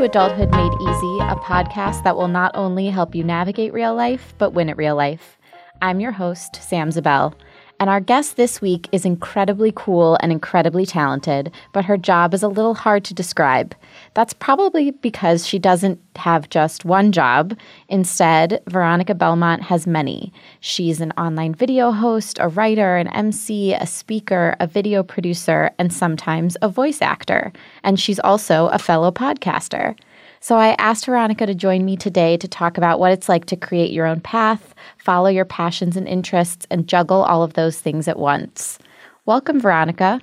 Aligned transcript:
to 0.00 0.06
Adulthood 0.06 0.50
Made 0.50 0.72
Easy, 0.80 1.18
a 1.18 1.36
podcast 1.36 2.04
that 2.04 2.16
will 2.16 2.28
not 2.28 2.52
only 2.54 2.86
help 2.86 3.14
you 3.14 3.22
navigate 3.22 3.74
real 3.74 3.94
life, 3.94 4.32
but 4.38 4.54
win 4.54 4.70
at 4.70 4.78
real 4.78 4.96
life. 4.96 5.36
I'm 5.82 6.00
your 6.00 6.12
host, 6.12 6.56
Sam 6.56 6.90
Zabel. 6.90 7.34
And 7.80 7.88
our 7.88 7.98
guest 7.98 8.36
this 8.36 8.60
week 8.60 8.90
is 8.92 9.06
incredibly 9.06 9.72
cool 9.74 10.18
and 10.20 10.30
incredibly 10.30 10.84
talented, 10.84 11.50
but 11.72 11.86
her 11.86 11.96
job 11.96 12.34
is 12.34 12.42
a 12.42 12.48
little 12.48 12.74
hard 12.74 13.04
to 13.04 13.14
describe. 13.14 13.74
That's 14.12 14.34
probably 14.34 14.90
because 14.90 15.46
she 15.46 15.58
doesn't 15.58 15.98
have 16.16 16.50
just 16.50 16.84
one 16.84 17.10
job. 17.10 17.56
Instead, 17.88 18.62
Veronica 18.68 19.14
Belmont 19.14 19.62
has 19.62 19.86
many. 19.86 20.30
She's 20.60 21.00
an 21.00 21.12
online 21.12 21.54
video 21.54 21.90
host, 21.90 22.38
a 22.38 22.48
writer, 22.48 22.98
an 22.98 23.08
MC, 23.08 23.72
a 23.72 23.86
speaker, 23.86 24.56
a 24.60 24.66
video 24.66 25.02
producer, 25.02 25.70
and 25.78 25.90
sometimes 25.90 26.58
a 26.60 26.68
voice 26.68 27.00
actor. 27.00 27.50
And 27.82 27.98
she's 27.98 28.20
also 28.20 28.66
a 28.68 28.78
fellow 28.78 29.10
podcaster. 29.10 29.96
So 30.42 30.56
I 30.56 30.74
asked 30.78 31.04
Veronica 31.04 31.44
to 31.44 31.54
join 31.54 31.84
me 31.84 31.98
today 31.98 32.38
to 32.38 32.48
talk 32.48 32.78
about 32.78 32.98
what 32.98 33.12
it's 33.12 33.28
like 33.28 33.44
to 33.46 33.56
create 33.56 33.92
your 33.92 34.06
own 34.06 34.22
path, 34.22 34.74
follow 34.96 35.28
your 35.28 35.44
passions 35.44 35.98
and 35.98 36.08
interests, 36.08 36.66
and 36.70 36.88
juggle 36.88 37.22
all 37.22 37.42
of 37.42 37.52
those 37.52 37.78
things 37.78 38.08
at 38.08 38.18
once. 38.18 38.78
Welcome, 39.26 39.60
Veronica. 39.60 40.18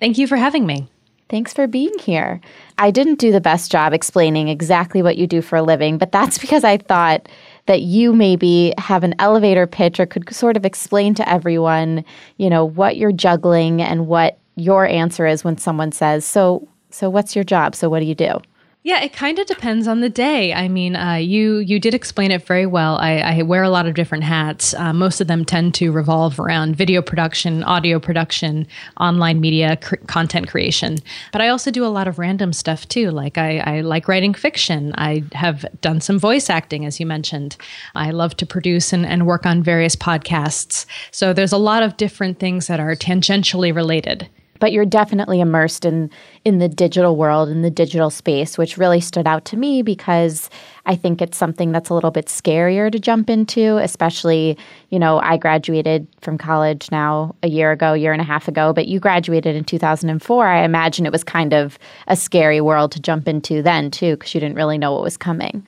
Thank 0.00 0.18
you 0.18 0.26
for 0.26 0.36
having 0.36 0.66
me. 0.66 0.88
Thanks 1.28 1.52
for 1.52 1.68
being 1.68 1.96
here. 2.00 2.40
I 2.78 2.90
didn't 2.90 3.20
do 3.20 3.30
the 3.30 3.40
best 3.40 3.70
job 3.70 3.92
explaining 3.92 4.48
exactly 4.48 5.00
what 5.00 5.16
you 5.16 5.28
do 5.28 5.40
for 5.40 5.54
a 5.54 5.62
living, 5.62 5.96
but 5.96 6.10
that's 6.10 6.38
because 6.40 6.64
I 6.64 6.78
thought 6.78 7.28
that 7.66 7.82
you 7.82 8.12
maybe 8.12 8.74
have 8.78 9.04
an 9.04 9.14
elevator 9.20 9.68
pitch 9.68 10.00
or 10.00 10.06
could 10.06 10.34
sort 10.34 10.56
of 10.56 10.66
explain 10.66 11.14
to 11.14 11.28
everyone, 11.28 12.04
you 12.36 12.50
know, 12.50 12.64
what 12.64 12.96
you're 12.96 13.12
juggling 13.12 13.80
and 13.80 14.08
what 14.08 14.38
your 14.56 14.86
answer 14.86 15.24
is 15.24 15.44
when 15.44 15.56
someone 15.56 15.92
says, 15.92 16.24
"So, 16.24 16.66
so 16.90 17.08
what's 17.08 17.36
your 17.36 17.44
job? 17.44 17.76
So 17.76 17.88
what 17.88 18.00
do 18.00 18.06
you 18.06 18.16
do?" 18.16 18.42
Yeah, 18.84 19.00
it 19.00 19.12
kind 19.12 19.38
of 19.38 19.46
depends 19.46 19.86
on 19.86 20.00
the 20.00 20.08
day. 20.08 20.52
I 20.52 20.66
mean, 20.66 20.96
uh, 20.96 21.14
you 21.14 21.58
you 21.58 21.78
did 21.78 21.94
explain 21.94 22.32
it 22.32 22.44
very 22.44 22.66
well. 22.66 22.96
I, 22.96 23.18
I 23.18 23.42
wear 23.42 23.62
a 23.62 23.70
lot 23.70 23.86
of 23.86 23.94
different 23.94 24.24
hats. 24.24 24.74
Uh, 24.74 24.92
most 24.92 25.20
of 25.20 25.28
them 25.28 25.44
tend 25.44 25.74
to 25.74 25.92
revolve 25.92 26.40
around 26.40 26.74
video 26.74 27.00
production, 27.00 27.62
audio 27.62 28.00
production, 28.00 28.66
online 28.98 29.40
media 29.40 29.76
cr- 29.76 29.96
content 30.08 30.48
creation. 30.48 30.98
But 31.30 31.42
I 31.42 31.48
also 31.48 31.70
do 31.70 31.84
a 31.84 31.94
lot 31.94 32.08
of 32.08 32.18
random 32.18 32.52
stuff 32.52 32.88
too. 32.88 33.12
Like 33.12 33.38
I, 33.38 33.58
I 33.58 33.80
like 33.82 34.08
writing 34.08 34.34
fiction. 34.34 34.92
I 34.98 35.22
have 35.32 35.64
done 35.80 36.00
some 36.00 36.18
voice 36.18 36.50
acting, 36.50 36.84
as 36.84 36.98
you 36.98 37.06
mentioned. 37.06 37.56
I 37.94 38.10
love 38.10 38.36
to 38.38 38.46
produce 38.46 38.92
and, 38.92 39.06
and 39.06 39.28
work 39.28 39.46
on 39.46 39.62
various 39.62 39.94
podcasts. 39.94 40.86
So 41.12 41.32
there's 41.32 41.52
a 41.52 41.56
lot 41.56 41.84
of 41.84 41.96
different 41.98 42.40
things 42.40 42.66
that 42.66 42.80
are 42.80 42.96
tangentially 42.96 43.72
related 43.72 44.28
but 44.62 44.70
you're 44.70 44.86
definitely 44.86 45.40
immersed 45.40 45.84
in 45.84 46.08
in 46.44 46.58
the 46.58 46.68
digital 46.68 47.16
world 47.16 47.48
in 47.48 47.62
the 47.62 47.70
digital 47.70 48.10
space 48.10 48.56
which 48.56 48.78
really 48.78 49.00
stood 49.00 49.26
out 49.26 49.44
to 49.44 49.56
me 49.56 49.82
because 49.82 50.48
i 50.86 50.94
think 50.94 51.20
it's 51.20 51.36
something 51.36 51.72
that's 51.72 51.90
a 51.90 51.94
little 51.94 52.12
bit 52.12 52.26
scarier 52.26 52.90
to 52.90 53.00
jump 53.00 53.28
into 53.28 53.78
especially 53.78 54.56
you 54.90 55.00
know 55.00 55.18
i 55.18 55.36
graduated 55.36 56.06
from 56.20 56.38
college 56.38 56.92
now 56.92 57.34
a 57.42 57.48
year 57.48 57.72
ago 57.72 57.92
year 57.92 58.12
and 58.12 58.22
a 58.22 58.24
half 58.24 58.46
ago 58.46 58.72
but 58.72 58.86
you 58.86 59.00
graduated 59.00 59.56
in 59.56 59.64
2004 59.64 60.46
i 60.46 60.62
imagine 60.62 61.04
it 61.04 61.12
was 61.12 61.24
kind 61.24 61.52
of 61.52 61.76
a 62.06 62.14
scary 62.14 62.60
world 62.60 62.92
to 62.92 63.00
jump 63.00 63.26
into 63.26 63.62
then 63.62 63.90
too 63.90 64.14
because 64.14 64.32
you 64.32 64.40
didn't 64.40 64.54
really 64.54 64.78
know 64.78 64.92
what 64.92 65.02
was 65.02 65.16
coming 65.16 65.66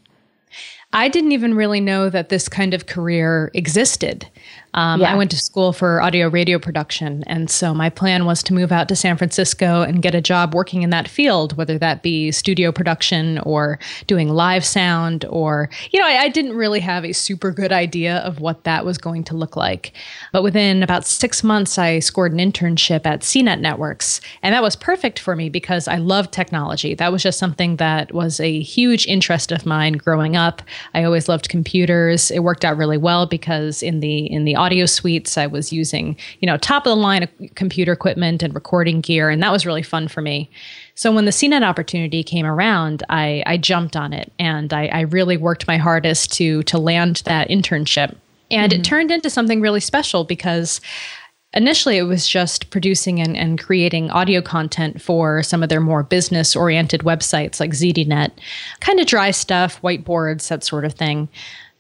I 0.97 1.09
didn't 1.09 1.33
even 1.33 1.55
really 1.55 1.81
know 1.81 2.09
that 2.09 2.29
this 2.29 2.49
kind 2.49 2.73
of 2.73 2.87
career 2.87 3.51
existed. 3.53 4.31
Um, 4.75 5.01
yeah. 5.01 5.13
I 5.13 5.17
went 5.17 5.31
to 5.31 5.39
school 5.39 5.73
for 5.73 6.03
audio 6.03 6.29
radio 6.29 6.59
production. 6.59 7.25
And 7.27 7.49
so 7.49 7.73
my 7.73 7.89
plan 7.89 8.27
was 8.27 8.43
to 8.45 8.55
move 8.55 8.73
out 8.73 8.89
to 8.89 8.97
San 8.97 9.17
Francisco 9.17 9.83
and 9.83 10.03
get 10.03 10.15
a 10.15 10.21
job 10.21 10.55
working 10.55 10.83
in 10.83 10.91
that 10.91 11.09
field, 11.09 11.57
whether 11.57 11.79
that 11.79 12.03
be 12.03 12.33
studio 12.33 12.73
production 12.73 13.39
or 13.41 13.79
doing 14.07 14.29
live 14.29 14.65
sound 14.65 15.25
or, 15.31 15.71
you 15.93 16.01
know, 16.01 16.07
I, 16.07 16.25
I 16.25 16.29
didn't 16.29 16.57
really 16.57 16.81
have 16.81 17.05
a 17.05 17.13
super 17.13 17.53
good 17.53 17.73
idea 17.73 18.19
of 18.19 18.41
what 18.41 18.65
that 18.65 18.85
was 18.85 18.99
going 18.99 19.25
to 19.25 19.37
look 19.37 19.57
like. 19.57 19.93
But 20.33 20.43
within 20.43 20.83
about 20.83 21.07
six 21.07 21.45
months, 21.45 21.79
I 21.79 22.01
scored 22.01 22.33
an 22.33 22.39
internship 22.39 23.07
at 23.07 23.21
CNET 23.21 23.61
Networks. 23.61 24.21
And 24.43 24.55
that 24.55 24.63
was 24.63 24.77
perfect 24.77 25.19
for 25.21 25.37
me 25.37 25.49
because 25.49 25.87
I 25.87 25.97
love 25.97 26.31
technology. 26.31 26.95
That 26.95 27.13
was 27.13 27.23
just 27.23 27.39
something 27.39 27.77
that 27.77 28.13
was 28.13 28.41
a 28.41 28.61
huge 28.61 29.07
interest 29.07 29.53
of 29.53 29.65
mine 29.65 29.95
growing 29.95 30.37
up. 30.37 30.63
I 30.95 31.05
always 31.05 31.29
loved 31.29 31.49
computers. 31.49 32.31
It 32.33 32.41
worked 32.41 32.65
out 32.65 32.77
really 32.77 32.99
well 32.99 33.27
because 33.27 33.83
in 33.83 34.01
the 34.01 34.27
in 34.27 34.45
the 34.45 34.57
audio 34.65 34.87
suites. 34.87 35.37
I 35.37 35.47
was 35.47 35.73
using, 35.73 36.17
you 36.41 36.47
know, 36.47 36.57
top 36.57 36.87
of 36.87 36.91
the 36.91 36.97
line 36.97 37.29
computer 37.55 37.93
equipment 37.93 38.43
and 38.43 38.55
recording 38.55 39.01
gear, 39.01 39.29
and 39.29 39.43
that 39.43 39.53
was 39.53 39.67
really 39.67 39.83
fun 39.83 40.09
for 40.09 40.23
me. 40.23 40.51
So 40.95 41.13
when 41.13 41.27
the 41.27 41.31
CNET 41.31 41.63
opportunity 41.63 42.23
came 42.23 42.47
around, 42.47 43.03
I, 43.09 43.43
I 43.47 43.57
jumped 43.59 43.97
on 43.97 44.13
it, 44.13 44.33
and 44.39 44.73
I, 44.73 44.87
I, 44.87 45.01
really 45.01 45.37
worked 45.37 45.67
my 45.67 45.77
hardest 45.77 46.33
to 46.35 46.63
to 46.65 46.79
land 46.79 47.23
that 47.27 47.49
internship. 47.49 48.17
And 48.51 48.73
mm-hmm. 48.73 48.81
it 48.81 48.85
turned 48.85 49.11
into 49.11 49.31
something 49.31 49.61
really 49.61 49.81
special 49.81 50.25
because 50.25 50.81
initially 51.53 51.99
it 51.99 52.03
was 52.03 52.27
just 52.27 52.71
producing 52.71 53.21
and, 53.21 53.37
and, 53.37 53.61
creating 53.61 54.11
audio 54.11 54.43
content 54.43 55.01
for 55.01 55.43
some 55.43 55.63
of 55.63 55.69
their 55.69 55.81
more 55.81 56.03
business 56.03 56.57
oriented 56.57 57.01
websites 57.03 57.61
like 57.61 57.71
ZDNet, 57.71 58.33
kind 58.81 59.01
of 59.01 59.07
dry 59.07 59.31
stuff, 59.31 59.81
whiteboards, 59.83 60.49
that 60.49 60.65
sort 60.65 60.85
of 60.85 60.95
thing. 60.95 61.29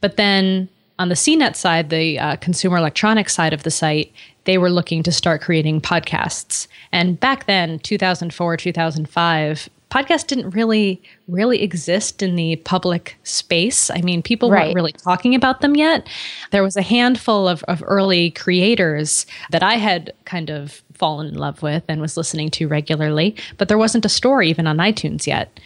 But 0.00 0.16
then 0.16 0.68
on 0.98 1.08
the 1.08 1.14
CNET 1.14 1.56
side, 1.56 1.90
the 1.90 2.18
uh, 2.18 2.36
consumer 2.36 2.76
electronics 2.76 3.34
side 3.34 3.52
of 3.52 3.62
the 3.62 3.70
site, 3.70 4.12
they 4.44 4.58
were 4.58 4.70
looking 4.70 5.02
to 5.02 5.12
start 5.12 5.40
creating 5.40 5.80
podcasts. 5.80 6.68
And 6.92 7.18
back 7.18 7.46
then, 7.46 7.78
2004, 7.80 8.56
2005, 8.56 9.68
podcasts 9.90 10.26
didn't 10.26 10.50
really 10.50 11.00
really 11.28 11.62
exist 11.62 12.20
in 12.22 12.34
the 12.34 12.56
public 12.56 13.16
space. 13.22 13.90
I 13.90 14.00
mean, 14.00 14.22
people 14.22 14.50
right. 14.50 14.66
weren't 14.66 14.74
really 14.74 14.92
talking 14.92 15.34
about 15.34 15.60
them 15.60 15.76
yet. 15.76 16.08
There 16.50 16.62
was 16.62 16.76
a 16.76 16.82
handful 16.82 17.48
of, 17.48 17.62
of 17.64 17.82
early 17.86 18.32
creators 18.32 19.24
that 19.50 19.62
I 19.62 19.74
had 19.74 20.12
kind 20.24 20.50
of 20.50 20.82
fallen 20.92 21.28
in 21.28 21.34
love 21.34 21.62
with 21.62 21.84
and 21.88 22.00
was 22.00 22.16
listening 22.16 22.50
to 22.50 22.68
regularly, 22.68 23.36
but 23.56 23.68
there 23.68 23.78
wasn't 23.78 24.04
a 24.04 24.08
store 24.08 24.42
even 24.42 24.66
on 24.66 24.78
iTunes 24.78 25.26
yet. 25.26 25.60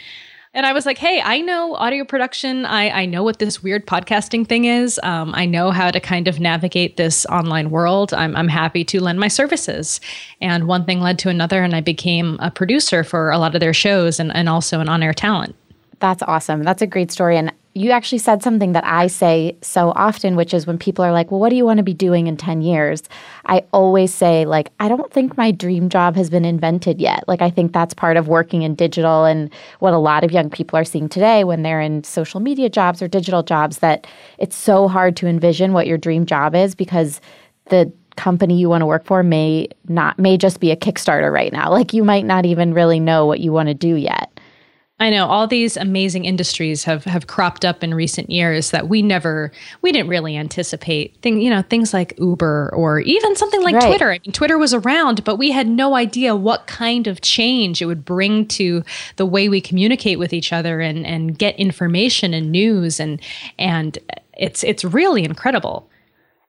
And 0.54 0.64
I 0.64 0.72
was 0.72 0.86
like, 0.86 0.98
hey, 0.98 1.20
I 1.22 1.41
know 1.41 1.75
audio 1.75 2.04
production. 2.04 2.64
I, 2.64 2.91
I 2.91 3.06
know 3.06 3.22
what 3.22 3.38
this 3.38 3.62
weird 3.62 3.86
podcasting 3.86 4.47
thing 4.47 4.64
is. 4.64 4.98
Um, 5.03 5.34
I 5.34 5.44
know 5.44 5.70
how 5.70 5.91
to 5.91 6.00
kind 6.00 6.26
of 6.26 6.41
navigate 6.41 6.97
this 6.97 7.26
online 7.26 7.70
world. 7.70 8.14
I'm, 8.14 8.34
I'm 8.34 8.48
happy 8.48 8.84
to 8.84 9.03
lend 9.03 9.20
my 9.20 9.28
services. 9.28 10.00
And 10.41 10.66
one 10.66 10.84
thing 10.84 11.00
led 11.00 11.19
to 11.20 11.28
another, 11.28 11.62
and 11.62 11.76
I 11.76 11.81
became 11.81 12.38
a 12.41 12.50
producer 12.50 13.04
for 13.04 13.31
a 13.31 13.38
lot 13.38 13.54
of 13.54 13.60
their 13.60 13.75
shows 13.75 14.19
and, 14.19 14.34
and 14.34 14.48
also 14.48 14.81
an 14.81 14.88
on 14.88 15.03
air 15.03 15.12
talent. 15.12 15.54
That's 16.00 16.22
awesome. 16.22 16.62
That's 16.62 16.82
a 16.82 16.87
great 16.87 17.12
story. 17.12 17.37
And 17.37 17.53
you 17.78 17.93
actually 17.93 18.19
said 18.19 18.43
something 18.43 18.72
that 18.72 18.84
I 18.84 19.06
say 19.06 19.56
so 19.62 19.93
often, 19.94 20.34
which 20.34 20.53
is 20.53 20.66
when 20.66 20.78
people 20.78 21.05
are 21.05 21.12
like, 21.12 21.31
well, 21.31 21.39
what 21.39 21.50
do 21.50 21.56
you 21.56 21.65
want 21.65 21.78
to 21.78 21.84
be 21.84 21.94
doing 21.94 22.27
in 22.27 22.37
10 22.37 22.61
years? 22.61 23.03
I 23.47 23.65
always 23.72 24.12
say, 24.12 24.44
like, 24.44 24.71
I 24.81 24.89
don't 24.89 25.12
think 25.12 25.37
my 25.37 25.50
dream 25.53 25.88
job 25.88 26.17
has 26.17 26.28
been 26.28 26.44
invented 26.44 27.00
yet. 27.00 27.25
Like, 27.28 27.41
I 27.41 27.50
think 27.50 27.72
that's 27.72 27.94
part 27.94 28.17
of 28.17 28.27
working 28.27 28.62
in 28.62 28.75
digital 28.75 29.25
and 29.25 29.50
what 29.78 29.94
a 29.94 29.99
lot 29.99 30.25
of 30.25 30.33
young 30.33 30.50
people 30.50 30.77
are 30.78 30.84
seeing 30.84 31.09
today 31.09 31.44
when 31.44 31.62
they're 31.62 31.81
in 31.81 32.03
social 32.05 32.41
media 32.41 32.69
jobs 32.69 33.00
or 33.00 33.09
digital 33.09 33.43
jobs 33.43 33.78
that 33.78 34.06
it's 34.38 34.56
so 34.56 34.88
hard 34.88 35.17
to 35.17 35.27
envision 35.27 35.72
what 35.72 35.87
your 35.87 35.99
dream 35.99 36.27
job 36.27 36.55
is 36.55 36.75
because 36.75 37.21
the 37.67 37.93
company 38.19 38.59
you 38.59 38.69
want 38.69 38.83
to 38.83 38.87
work 38.87 39.05
for 39.05 39.22
may 39.22 39.69
not 39.87 40.19
may 40.19 40.37
just 40.37 40.59
be 40.59 40.72
a 40.72 40.77
kickstarter 40.77 41.33
right 41.33 41.53
now 41.53 41.71
like 41.71 41.94
you 41.94 42.03
might 42.03 42.25
not 42.25 42.44
even 42.44 42.75
really 42.75 42.99
know 42.99 43.25
what 43.25 43.38
you 43.38 43.53
want 43.53 43.69
to 43.69 43.75
do 43.75 43.94
yet 43.94 44.28
I 45.00 45.10
know 45.10 45.26
all 45.26 45.47
these 45.47 45.76
amazing 45.76 46.25
industries 46.25 46.82
have 46.84 47.04
have 47.04 47.28
cropped 47.28 47.64
up 47.64 47.84
in 47.84 47.94
recent 47.94 48.31
years 48.31 48.72
that 48.72 48.88
we 48.88 49.00
never 49.00 49.53
we 49.81 49.92
didn't 49.92 50.09
really 50.09 50.36
anticipate. 50.36 51.16
Thing 51.22 51.41
you 51.41 51.50
know 51.50 51.62
things 51.62 51.94
like 51.94 52.14
Uber 52.19 52.72
or 52.75 52.98
even 53.00 53.37
something 53.37 53.62
like 53.62 53.76
right. 53.76 53.87
Twitter. 53.87 54.10
I 54.10 54.19
mean, 54.25 54.32
Twitter 54.32 54.58
was 54.58 54.75
around, 54.75 55.22
but 55.22 55.37
we 55.37 55.53
had 55.53 55.69
no 55.69 55.94
idea 55.94 56.34
what 56.34 56.67
kind 56.67 57.06
of 57.06 57.20
change 57.20 57.81
it 57.81 57.87
would 57.87 58.05
bring 58.05 58.46
to 58.49 58.82
the 59.17 59.26
way 59.26 59.49
we 59.49 59.61
communicate 59.61 60.19
with 60.19 60.32
each 60.32 60.52
other 60.52 60.81
and 60.81 61.06
and 61.06 61.38
get 61.38 61.56
information 61.56 62.34
and 62.34 62.50
news 62.50 62.99
and 62.99 63.20
and 63.56 63.99
it's 64.37 64.64
it's 64.64 64.84
really 64.84 65.25
incredible. 65.25 65.88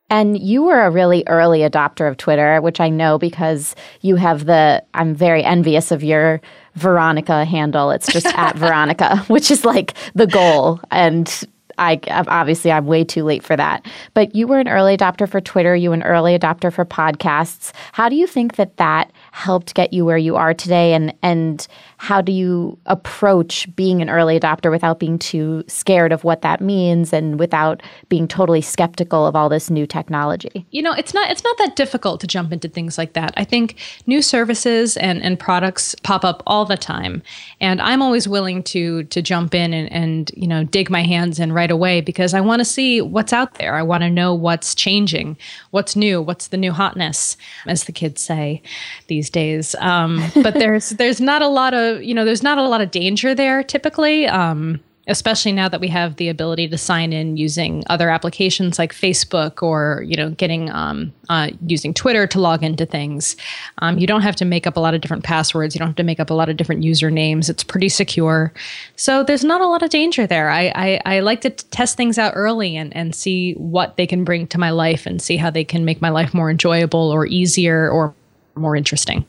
And 0.09 0.39
you 0.39 0.63
were 0.63 0.81
a 0.81 0.89
really 0.89 1.23
early 1.27 1.59
adopter 1.59 2.09
of 2.09 2.17
Twitter, 2.17 2.61
which 2.61 2.79
I 2.79 2.89
know 2.89 3.17
because 3.17 3.75
you 4.01 4.15
have 4.15 4.45
the, 4.45 4.83
I'm 4.93 5.13
very 5.13 5.43
envious 5.43 5.91
of 5.91 6.03
your 6.03 6.41
Veronica 6.75 7.45
handle. 7.45 7.91
It's 7.91 8.11
just 8.11 8.25
at 8.37 8.55
Veronica, 8.55 9.17
which 9.27 9.51
is 9.51 9.63
like 9.65 9.93
the 10.15 10.27
goal. 10.27 10.79
And 10.91 11.45
I 11.79 11.99
obviously 12.09 12.71
I'm 12.71 12.85
way 12.85 13.03
too 13.03 13.23
late 13.23 13.43
for 13.43 13.55
that. 13.55 13.85
But 14.13 14.35
you 14.35 14.47
were 14.47 14.59
an 14.59 14.67
early 14.67 14.95
adopter 14.95 15.27
for 15.27 15.41
Twitter. 15.41 15.75
You 15.75 15.89
were 15.89 15.95
an 15.95 16.03
early 16.03 16.37
adopter 16.37 16.71
for 16.71 16.85
podcasts. 16.85 17.71
How 17.93 18.09
do 18.09 18.15
you 18.15 18.27
think 18.27 18.57
that 18.57 18.77
that 18.77 19.11
helped 19.31 19.73
get 19.73 19.93
you 19.93 20.05
where 20.05 20.17
you 20.17 20.35
are 20.35 20.53
today? 20.53 20.93
And 20.93 21.13
and 21.23 21.65
how 22.01 22.21
do 22.21 22.31
you 22.31 22.77
approach 22.85 23.67
being 23.75 24.01
an 24.01 24.09
early 24.09 24.39
adopter 24.39 24.71
without 24.71 24.99
being 24.99 25.19
too 25.19 25.65
scared 25.67 26.13
of 26.13 26.23
what 26.23 26.41
that 26.43 26.61
means 26.61 27.11
and 27.11 27.37
without 27.37 27.83
being 28.07 28.25
totally 28.25 28.61
skeptical 28.61 29.27
of 29.27 29.35
all 29.35 29.49
this 29.49 29.69
new 29.69 29.85
technology? 29.85 30.65
You 30.71 30.81
know, 30.81 30.93
it's 30.93 31.13
not 31.13 31.29
it's 31.29 31.43
not 31.43 31.57
that 31.57 31.75
difficult 31.75 32.21
to 32.21 32.27
jump 32.27 32.53
into 32.53 32.69
things 32.69 32.97
like 32.97 33.13
that. 33.13 33.33
I 33.35 33.43
think 33.43 33.77
new 34.07 34.21
services 34.21 34.95
and, 34.95 35.21
and 35.21 35.37
products 35.37 35.93
pop 36.03 36.23
up 36.23 36.41
all 36.47 36.63
the 36.63 36.77
time. 36.77 37.21
And 37.59 37.81
I'm 37.81 38.01
always 38.01 38.29
willing 38.29 38.63
to 38.63 39.03
to 39.03 39.21
jump 39.21 39.53
in 39.53 39.73
and, 39.73 39.91
and 39.91 40.31
you 40.37 40.47
know 40.47 40.63
dig 40.63 40.89
my 40.89 41.03
hands 41.03 41.37
in 41.37 41.51
right 41.51 41.69
away 41.69 41.99
because 41.99 42.33
I 42.33 42.39
want 42.39 42.61
to 42.61 42.65
see 42.65 43.01
what's 43.01 43.33
out 43.33 43.55
there. 43.55 43.75
I 43.75 43.83
want 43.83 44.03
to 44.03 44.09
know 44.09 44.33
what's 44.33 44.73
changing, 44.73 45.37
what's 45.71 45.97
new, 45.97 46.21
what's 46.21 46.47
the 46.47 46.57
new 46.57 46.71
hotness, 46.71 47.35
as 47.67 47.83
the 47.83 47.91
kids 47.91 48.21
say 48.21 48.61
these 49.07 49.29
days. 49.29 49.75
Um, 49.79 50.23
but 50.35 50.53
there's 50.59 50.91
there's 50.91 51.19
not 51.19 51.41
a 51.41 51.49
lot 51.49 51.73
of 51.73 51.88
you 51.97 52.13
know 52.13 52.25
there's 52.25 52.43
not 52.43 52.57
a 52.57 52.63
lot 52.63 52.81
of 52.81 52.91
danger 52.91 53.35
there 53.35 53.63
typically. 53.63 54.27
Um, 54.27 54.81
especially 55.09 55.51
now 55.51 55.67
that 55.67 55.81
we 55.81 55.87
have 55.87 56.15
the 56.17 56.29
ability 56.29 56.67
to 56.67 56.77
sign 56.77 57.11
in 57.11 57.35
using 57.35 57.83
other 57.89 58.09
applications 58.09 58.77
like 58.77 58.93
Facebook 58.93 59.63
or 59.63 60.03
you 60.05 60.15
know 60.15 60.29
getting 60.29 60.69
um, 60.69 61.11
uh, 61.29 61.49
using 61.65 61.93
Twitter 61.93 62.27
to 62.27 62.39
log 62.39 62.63
into 62.63 62.85
things. 62.85 63.35
Um, 63.79 63.97
you 63.97 64.07
don't 64.07 64.21
have 64.21 64.35
to 64.37 64.45
make 64.45 64.67
up 64.67 64.77
a 64.77 64.79
lot 64.79 64.93
of 64.93 65.01
different 65.01 65.23
passwords. 65.23 65.75
You 65.75 65.79
don't 65.79 65.89
have 65.89 65.95
to 65.97 66.03
make 66.03 66.19
up 66.19 66.29
a 66.29 66.33
lot 66.33 66.47
of 66.47 66.57
different 66.57 66.83
usernames. 66.83 67.49
It's 67.49 67.63
pretty 67.63 67.89
secure, 67.89 68.53
so 68.95 69.23
there's 69.23 69.43
not 69.43 69.61
a 69.61 69.67
lot 69.67 69.83
of 69.83 69.89
danger 69.89 70.27
there. 70.27 70.49
I 70.49 70.71
I, 70.75 71.01
I 71.05 71.19
like 71.21 71.41
to 71.41 71.49
test 71.49 71.97
things 71.97 72.17
out 72.17 72.33
early 72.35 72.77
and 72.77 72.95
and 72.95 73.13
see 73.13 73.53
what 73.53 73.97
they 73.97 74.07
can 74.07 74.23
bring 74.23 74.47
to 74.47 74.57
my 74.57 74.69
life 74.69 75.05
and 75.05 75.21
see 75.21 75.37
how 75.37 75.49
they 75.49 75.63
can 75.63 75.83
make 75.83 76.01
my 76.01 76.09
life 76.09 76.33
more 76.33 76.49
enjoyable 76.51 77.09
or 77.11 77.25
easier 77.25 77.89
or 77.89 78.13
more 78.55 78.75
interesting. 78.75 79.25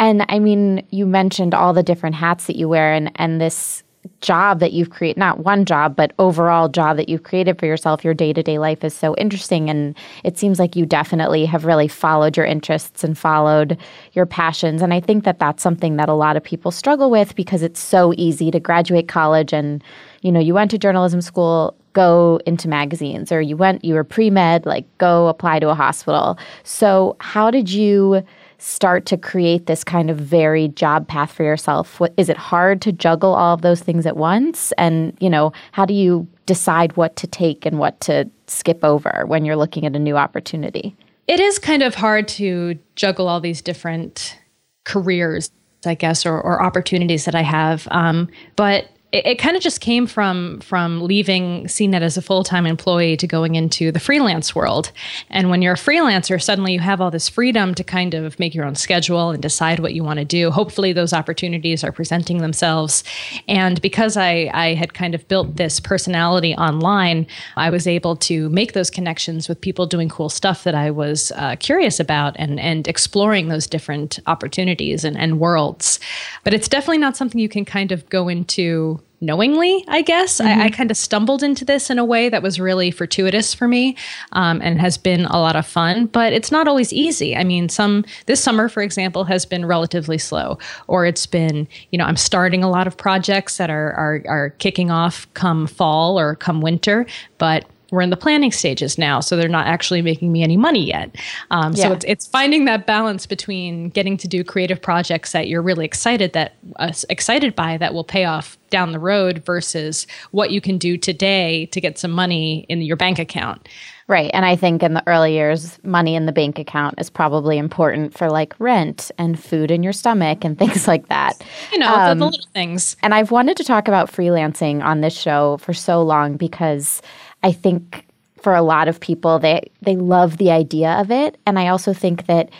And 0.00 0.24
I 0.28 0.38
mean, 0.38 0.84
you 0.90 1.06
mentioned 1.06 1.54
all 1.54 1.72
the 1.72 1.82
different 1.82 2.16
hats 2.16 2.46
that 2.46 2.56
you 2.56 2.68
wear, 2.68 2.92
and 2.92 3.12
and 3.16 3.40
this 3.40 3.84
job 4.22 4.60
that 4.60 4.72
you've 4.72 4.88
created 4.88 5.18
not 5.18 5.40
one 5.40 5.66
job 5.66 5.94
but 5.94 6.14
overall 6.18 6.70
job 6.70 6.96
that 6.96 7.10
you've 7.10 7.22
created 7.22 7.58
for 7.58 7.66
yourself 7.66 8.02
your 8.02 8.14
day-to-day 8.14 8.58
life 8.58 8.82
is 8.82 8.94
so 8.94 9.14
interesting. 9.16 9.68
And 9.68 9.94
it 10.24 10.38
seems 10.38 10.58
like 10.58 10.74
you 10.74 10.86
definitely 10.86 11.44
have 11.44 11.66
really 11.66 11.86
followed 11.86 12.34
your 12.34 12.46
interests 12.46 13.04
and 13.04 13.16
followed 13.16 13.76
your 14.12 14.24
passions. 14.24 14.80
And 14.80 14.94
i 14.94 15.00
think 15.00 15.24
that 15.24 15.38
that's 15.38 15.62
something 15.62 15.96
that 15.96 16.08
a 16.08 16.14
lot 16.14 16.36
of 16.36 16.42
people 16.42 16.70
struggle 16.70 17.10
with 17.10 17.34
because 17.34 17.62
it's 17.62 17.80
so 17.80 18.14
easy 18.16 18.50
to 18.50 18.58
graduate 18.58 19.06
college 19.06 19.52
and 19.52 19.84
you 20.22 20.32
know 20.32 20.40
you 20.40 20.54
went 20.54 20.70
to 20.70 20.78
journalism 20.78 21.20
school 21.20 21.76
go 21.92 22.40
into 22.46 22.68
magazines 22.68 23.30
or 23.30 23.42
you 23.42 23.56
went 23.56 23.84
you 23.84 23.92
were 23.92 24.04
pre-med 24.04 24.64
like 24.64 24.86
go 24.96 25.28
apply 25.28 25.58
to 25.58 25.68
a 25.68 25.74
hospital. 25.74 26.38
So 26.64 27.16
how 27.20 27.50
did 27.50 27.70
you 27.70 28.24
start 28.60 29.06
to 29.06 29.16
create 29.16 29.66
this 29.66 29.82
kind 29.82 30.10
of 30.10 30.18
varied 30.18 30.76
job 30.76 31.08
path 31.08 31.32
for 31.32 31.42
yourself? 31.42 31.98
What, 31.98 32.12
is 32.16 32.28
it 32.28 32.36
hard 32.36 32.82
to 32.82 32.92
juggle 32.92 33.34
all 33.34 33.54
of 33.54 33.62
those 33.62 33.80
things 33.80 34.06
at 34.06 34.16
once? 34.16 34.72
And, 34.72 35.16
you 35.20 35.30
know, 35.30 35.52
how 35.72 35.86
do 35.86 35.94
you 35.94 36.28
decide 36.46 36.96
what 36.96 37.16
to 37.16 37.26
take 37.26 37.64
and 37.64 37.78
what 37.78 38.00
to 38.00 38.28
skip 38.46 38.84
over 38.84 39.24
when 39.26 39.44
you're 39.44 39.56
looking 39.56 39.86
at 39.86 39.96
a 39.96 39.98
new 39.98 40.16
opportunity? 40.16 40.94
It 41.26 41.40
is 41.40 41.58
kind 41.58 41.82
of 41.82 41.94
hard 41.94 42.28
to 42.28 42.78
juggle 42.96 43.28
all 43.28 43.40
these 43.40 43.62
different 43.62 44.38
careers, 44.84 45.50
I 45.86 45.94
guess, 45.94 46.26
or, 46.26 46.40
or 46.40 46.62
opportunities 46.62 47.24
that 47.24 47.34
I 47.34 47.42
have. 47.42 47.88
Um, 47.90 48.28
but 48.56 48.90
it, 49.12 49.26
it 49.26 49.38
kind 49.38 49.56
of 49.56 49.62
just 49.62 49.80
came 49.80 50.06
from 50.06 50.60
from 50.60 51.00
leaving 51.02 51.64
CNET 51.64 52.00
as 52.00 52.16
a 52.16 52.22
full 52.22 52.44
time 52.44 52.66
employee 52.66 53.16
to 53.16 53.26
going 53.26 53.54
into 53.54 53.92
the 53.92 54.00
freelance 54.00 54.54
world. 54.54 54.92
And 55.28 55.50
when 55.50 55.62
you're 55.62 55.74
a 55.74 55.76
freelancer, 55.76 56.40
suddenly 56.42 56.72
you 56.72 56.80
have 56.80 57.00
all 57.00 57.10
this 57.10 57.28
freedom 57.28 57.74
to 57.74 57.84
kind 57.84 58.14
of 58.14 58.38
make 58.38 58.54
your 58.54 58.64
own 58.64 58.74
schedule 58.74 59.30
and 59.30 59.42
decide 59.42 59.80
what 59.80 59.94
you 59.94 60.04
want 60.04 60.18
to 60.18 60.24
do. 60.24 60.50
Hopefully, 60.50 60.92
those 60.92 61.12
opportunities 61.12 61.82
are 61.84 61.92
presenting 61.92 62.38
themselves. 62.38 63.02
And 63.48 63.80
because 63.82 64.16
I 64.16 64.50
I 64.52 64.74
had 64.74 64.94
kind 64.94 65.14
of 65.14 65.26
built 65.28 65.56
this 65.56 65.80
personality 65.80 66.54
online, 66.54 67.26
I 67.56 67.70
was 67.70 67.86
able 67.86 68.16
to 68.16 68.48
make 68.50 68.72
those 68.72 68.90
connections 68.90 69.48
with 69.48 69.60
people 69.60 69.86
doing 69.86 70.08
cool 70.08 70.28
stuff 70.28 70.64
that 70.64 70.74
I 70.74 70.90
was 70.90 71.32
uh, 71.36 71.56
curious 71.56 72.00
about 72.00 72.36
and 72.38 72.60
and 72.60 72.86
exploring 72.86 73.48
those 73.48 73.66
different 73.66 74.18
opportunities 74.26 75.04
and, 75.04 75.16
and 75.16 75.40
worlds. 75.40 75.98
But 76.44 76.54
it's 76.54 76.68
definitely 76.68 76.98
not 76.98 77.16
something 77.16 77.40
you 77.40 77.48
can 77.48 77.64
kind 77.64 77.92
of 77.92 78.08
go 78.08 78.28
into 78.28 78.99
knowingly, 79.20 79.84
I 79.88 80.02
guess. 80.02 80.38
Mm-hmm. 80.38 80.46
I, 80.46 80.52
I 80.52 80.66
mm-hmm. 80.66 80.74
kind 80.74 80.90
of 80.90 80.96
stumbled 80.96 81.42
into 81.42 81.64
this 81.64 81.90
in 81.90 81.98
a 81.98 82.04
way 82.04 82.28
that 82.28 82.42
was 82.42 82.58
really 82.58 82.90
fortuitous 82.90 83.52
for 83.52 83.68
me 83.68 83.96
um, 84.32 84.60
and 84.62 84.80
has 84.80 84.96
been 84.96 85.26
a 85.26 85.38
lot 85.38 85.56
of 85.56 85.66
fun, 85.66 86.06
but 86.06 86.32
it's 86.32 86.50
not 86.50 86.66
always 86.66 86.92
easy. 86.92 87.36
I 87.36 87.44
mean, 87.44 87.68
some 87.68 88.04
this 88.26 88.42
summer, 88.42 88.68
for 88.68 88.82
example, 88.82 89.24
has 89.24 89.44
been 89.44 89.66
relatively 89.66 90.18
slow, 90.18 90.58
or 90.88 91.06
it's 91.06 91.26
been, 91.26 91.68
you 91.90 91.98
know, 91.98 92.04
I'm 92.04 92.16
starting 92.16 92.64
a 92.64 92.70
lot 92.70 92.86
of 92.86 92.96
projects 92.96 93.56
that 93.58 93.70
are 93.70 93.92
are, 93.92 94.22
are 94.26 94.50
kicking 94.58 94.90
off 94.90 95.32
come 95.34 95.66
fall 95.66 96.18
or 96.18 96.36
come 96.36 96.60
winter, 96.60 97.06
but 97.38 97.64
we're 97.90 98.02
in 98.02 98.10
the 98.10 98.16
planning 98.16 98.52
stages 98.52 98.98
now, 98.98 99.20
so 99.20 99.36
they're 99.36 99.48
not 99.48 99.66
actually 99.66 100.02
making 100.02 100.32
me 100.32 100.42
any 100.42 100.56
money 100.56 100.84
yet. 100.84 101.16
Um, 101.50 101.72
yeah. 101.74 101.88
So 101.88 101.92
it's 101.92 102.04
it's 102.06 102.26
finding 102.26 102.64
that 102.66 102.86
balance 102.86 103.26
between 103.26 103.90
getting 103.90 104.16
to 104.18 104.28
do 104.28 104.44
creative 104.44 104.80
projects 104.80 105.32
that 105.32 105.48
you're 105.48 105.62
really 105.62 105.84
excited 105.84 106.32
that 106.32 106.54
uh, 106.76 106.92
excited 107.08 107.54
by 107.54 107.76
that 107.78 107.94
will 107.94 108.04
pay 108.04 108.24
off 108.24 108.58
down 108.70 108.92
the 108.92 108.98
road 108.98 109.44
versus 109.44 110.06
what 110.30 110.50
you 110.50 110.60
can 110.60 110.78
do 110.78 110.96
today 110.96 111.66
to 111.66 111.80
get 111.80 111.98
some 111.98 112.12
money 112.12 112.64
in 112.68 112.80
your 112.82 112.96
bank 112.96 113.18
account. 113.18 113.68
Right. 114.10 114.30
And 114.34 114.44
I 114.44 114.56
think 114.56 114.82
in 114.82 114.94
the 114.94 115.06
early 115.06 115.34
years, 115.34 115.78
money 115.84 116.16
in 116.16 116.26
the 116.26 116.32
bank 116.32 116.58
account 116.58 116.96
is 116.98 117.08
probably 117.08 117.58
important 117.58 118.12
for 118.12 118.28
like 118.28 118.58
rent 118.58 119.12
and 119.18 119.40
food 119.40 119.70
in 119.70 119.84
your 119.84 119.92
stomach 119.92 120.44
and 120.44 120.58
things 120.58 120.88
like 120.88 121.08
that. 121.08 121.40
You 121.70 121.78
know, 121.78 121.94
um, 121.94 122.18
the, 122.18 122.24
the 122.24 122.30
little 122.30 122.46
things. 122.52 122.96
And 123.02 123.14
I've 123.14 123.30
wanted 123.30 123.56
to 123.58 123.64
talk 123.64 123.86
about 123.86 124.10
freelancing 124.10 124.82
on 124.82 125.00
this 125.00 125.16
show 125.16 125.58
for 125.58 125.72
so 125.72 126.02
long 126.02 126.36
because 126.36 127.02
I 127.42 127.52
think 127.52 128.06
for 128.40 128.54
a 128.54 128.62
lot 128.62 128.88
of 128.88 129.00
people 129.00 129.38
they 129.38 129.70
they 129.82 129.96
love 129.96 130.38
the 130.38 130.50
idea 130.50 130.92
of 130.92 131.10
it. 131.10 131.38
And 131.46 131.58
I 131.58 131.68
also 131.68 131.92
think 131.92 132.26
that 132.26 132.50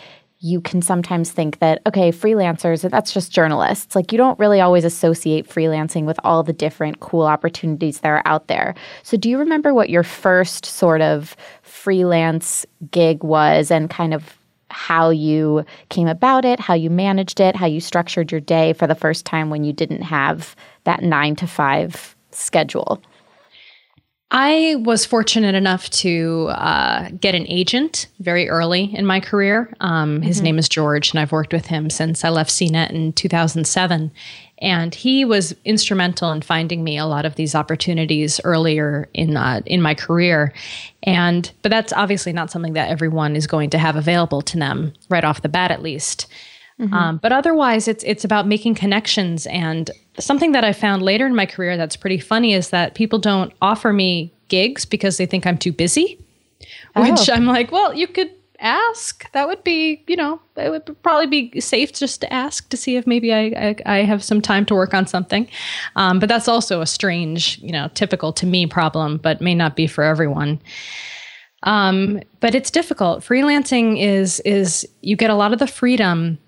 you 0.43 0.59
can 0.59 0.81
sometimes 0.81 1.31
think 1.31 1.59
that 1.59 1.81
okay 1.85 2.11
freelancers 2.11 2.89
that's 2.89 3.13
just 3.13 3.31
journalists. 3.31 3.95
Like 3.95 4.11
you 4.11 4.17
don't 4.17 4.39
really 4.39 4.61
always 4.61 4.85
associate 4.85 5.47
freelancing 5.47 6.05
with 6.05 6.19
all 6.23 6.43
the 6.43 6.53
different 6.53 6.99
cool 6.99 7.23
opportunities 7.23 7.99
that 7.99 8.09
are 8.09 8.23
out 8.25 8.47
there. 8.47 8.75
So 9.03 9.17
do 9.17 9.29
you 9.29 9.37
remember 9.37 9.73
what 9.73 9.89
your 9.89 10.03
first 10.03 10.65
sort 10.65 11.01
of 11.01 11.35
freelance 11.61 12.65
gig 12.91 13.23
was 13.23 13.71
and 13.71 13.89
kind 13.89 14.13
of 14.13 14.37
how 14.71 15.09
you 15.09 15.65
came 15.89 16.07
about 16.07 16.45
it 16.45 16.59
how 16.59 16.73
you 16.73 16.89
managed 16.89 17.41
it 17.41 17.57
how 17.57 17.65
you 17.65 17.81
structured 17.81 18.31
your 18.31 18.39
day 18.39 18.71
for 18.71 18.87
the 18.87 18.95
first 18.95 19.25
time 19.25 19.49
when 19.49 19.65
you 19.65 19.73
didn't 19.73 20.01
have 20.01 20.55
that 20.85 21.03
9 21.03 21.35
to 21.35 21.45
5 21.45 22.15
schedule 22.31 23.01
I 24.33 24.77
was 24.79 25.05
fortunate 25.05 25.55
enough 25.55 25.89
to 25.89 26.47
uh, 26.51 27.09
get 27.19 27.35
an 27.35 27.45
agent 27.47 28.07
very 28.21 28.47
early 28.47 28.95
in 28.95 29.05
my 29.05 29.19
career. 29.19 29.73
Um, 29.81 30.21
his 30.21 30.37
mm-hmm. 30.37 30.45
name 30.45 30.59
is 30.59 30.69
George, 30.69 31.11
and 31.11 31.19
I've 31.19 31.33
worked 31.33 31.51
with 31.51 31.65
him 31.65 31.89
since 31.89 32.23
I 32.23 32.29
left 32.29 32.49
CNET 32.49 32.91
in 32.91 33.11
2007. 33.11 34.09
And 34.59 34.95
he 34.95 35.25
was 35.25 35.53
instrumental 35.65 36.31
in 36.31 36.43
finding 36.43 36.81
me 36.81 36.97
a 36.97 37.07
lot 37.07 37.25
of 37.25 37.35
these 37.35 37.55
opportunities 37.55 38.39
earlier 38.45 39.09
in 39.13 39.35
uh, 39.35 39.61
in 39.65 39.81
my 39.81 39.95
career. 39.95 40.53
And 41.03 41.51
but 41.61 41.69
that's 41.69 41.91
obviously 41.91 42.31
not 42.31 42.51
something 42.51 42.73
that 42.73 42.89
everyone 42.89 43.35
is 43.35 43.47
going 43.47 43.71
to 43.71 43.79
have 43.79 43.97
available 43.97 44.41
to 44.43 44.57
them 44.57 44.93
right 45.09 45.25
off 45.25 45.41
the 45.41 45.49
bat, 45.49 45.71
at 45.71 45.81
least. 45.81 46.27
Mm-hmm. 46.81 46.93
Um, 46.93 47.17
but 47.17 47.31
otherwise, 47.31 47.87
it's 47.87 48.03
it's 48.03 48.25
about 48.25 48.47
making 48.47 48.75
connections. 48.75 49.45
And 49.47 49.91
something 50.17 50.51
that 50.53 50.63
I 50.63 50.73
found 50.73 51.03
later 51.03 51.27
in 51.27 51.35
my 51.35 51.45
career 51.45 51.77
that's 51.77 51.95
pretty 51.95 52.17
funny 52.17 52.53
is 52.53 52.71
that 52.71 52.95
people 52.95 53.19
don't 53.19 53.53
offer 53.61 53.93
me 53.93 54.33
gigs 54.47 54.83
because 54.83 55.17
they 55.17 55.27
think 55.27 55.45
I'm 55.45 55.57
too 55.57 55.71
busy. 55.71 56.19
Oh. 56.95 57.09
Which 57.09 57.29
I'm 57.29 57.45
like, 57.45 57.71
well, 57.71 57.93
you 57.93 58.07
could 58.07 58.31
ask. 58.59 59.31
That 59.31 59.47
would 59.47 59.63
be, 59.63 60.03
you 60.07 60.15
know, 60.15 60.41
it 60.55 60.69
would 60.69 60.95
probably 61.03 61.27
be 61.27 61.61
safe 61.61 61.93
just 61.93 62.21
to 62.21 62.33
ask 62.33 62.67
to 62.69 62.77
see 62.77 62.95
if 62.95 63.05
maybe 63.05 63.31
I 63.31 63.75
I, 63.85 63.97
I 63.97 63.97
have 64.03 64.23
some 64.23 64.41
time 64.41 64.65
to 64.65 64.73
work 64.73 64.95
on 64.95 65.05
something. 65.05 65.47
Um, 65.95 66.17
but 66.17 66.29
that's 66.29 66.47
also 66.47 66.81
a 66.81 66.87
strange, 66.87 67.59
you 67.59 67.71
know, 67.71 67.89
typical 67.93 68.33
to 68.33 68.47
me 68.47 68.65
problem, 68.65 69.17
but 69.17 69.39
may 69.39 69.53
not 69.53 69.75
be 69.75 69.85
for 69.85 70.03
everyone. 70.03 70.59
Um, 71.63 72.21
but 72.39 72.55
it's 72.55 72.71
difficult. 72.71 73.23
Freelancing 73.23 74.01
is 74.01 74.39
is 74.39 74.87
you 75.01 75.15
get 75.15 75.29
a 75.29 75.35
lot 75.35 75.53
of 75.53 75.59
the 75.59 75.67
freedom 75.67 76.39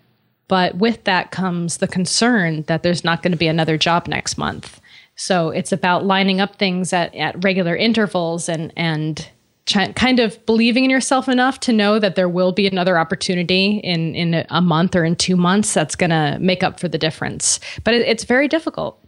but 0.53 0.75
with 0.75 1.03
that 1.05 1.31
comes 1.31 1.77
the 1.77 1.88
concern 1.88 2.62
that 2.67 2.83
there's 2.83 3.03
not 3.03 3.24
going 3.24 3.31
to 3.31 3.38
be 3.39 3.48
another 3.48 3.75
job 3.75 4.07
next 4.07 4.38
month. 4.38 4.79
So 5.15 5.50
it's 5.50 5.72
about 5.72 6.05
lining 6.05 6.39
up 6.39 6.57
things 6.57 6.93
at, 6.93 7.15
at 7.15 7.43
regular 7.43 7.75
intervals 7.75 8.48
and 8.48 8.72
and 8.77 9.27
kind 9.65 10.19
of 10.19 10.45
believing 10.45 10.83
in 10.83 10.91
yourself 10.91 11.27
enough 11.27 11.60
to 11.62 11.74
know 11.74 11.98
that 11.98 12.15
there 12.15 12.29
will 12.29 12.51
be 12.51 12.67
another 12.67 13.00
opportunity 13.00 13.81
in 13.83 14.13
in 14.13 14.45
a 14.48 14.62
month 14.62 14.95
or 14.95 15.03
in 15.03 15.15
two 15.15 15.36
months 15.36 15.74
that's 15.74 15.95
going 15.95 16.12
to 16.12 16.38
make 16.39 16.62
up 16.62 16.79
for 16.79 16.88
the 16.88 17.00
difference. 17.00 17.60
But 17.83 17.95
it, 17.95 18.07
it's 18.07 18.24
very 18.24 18.48
difficult. 18.48 19.03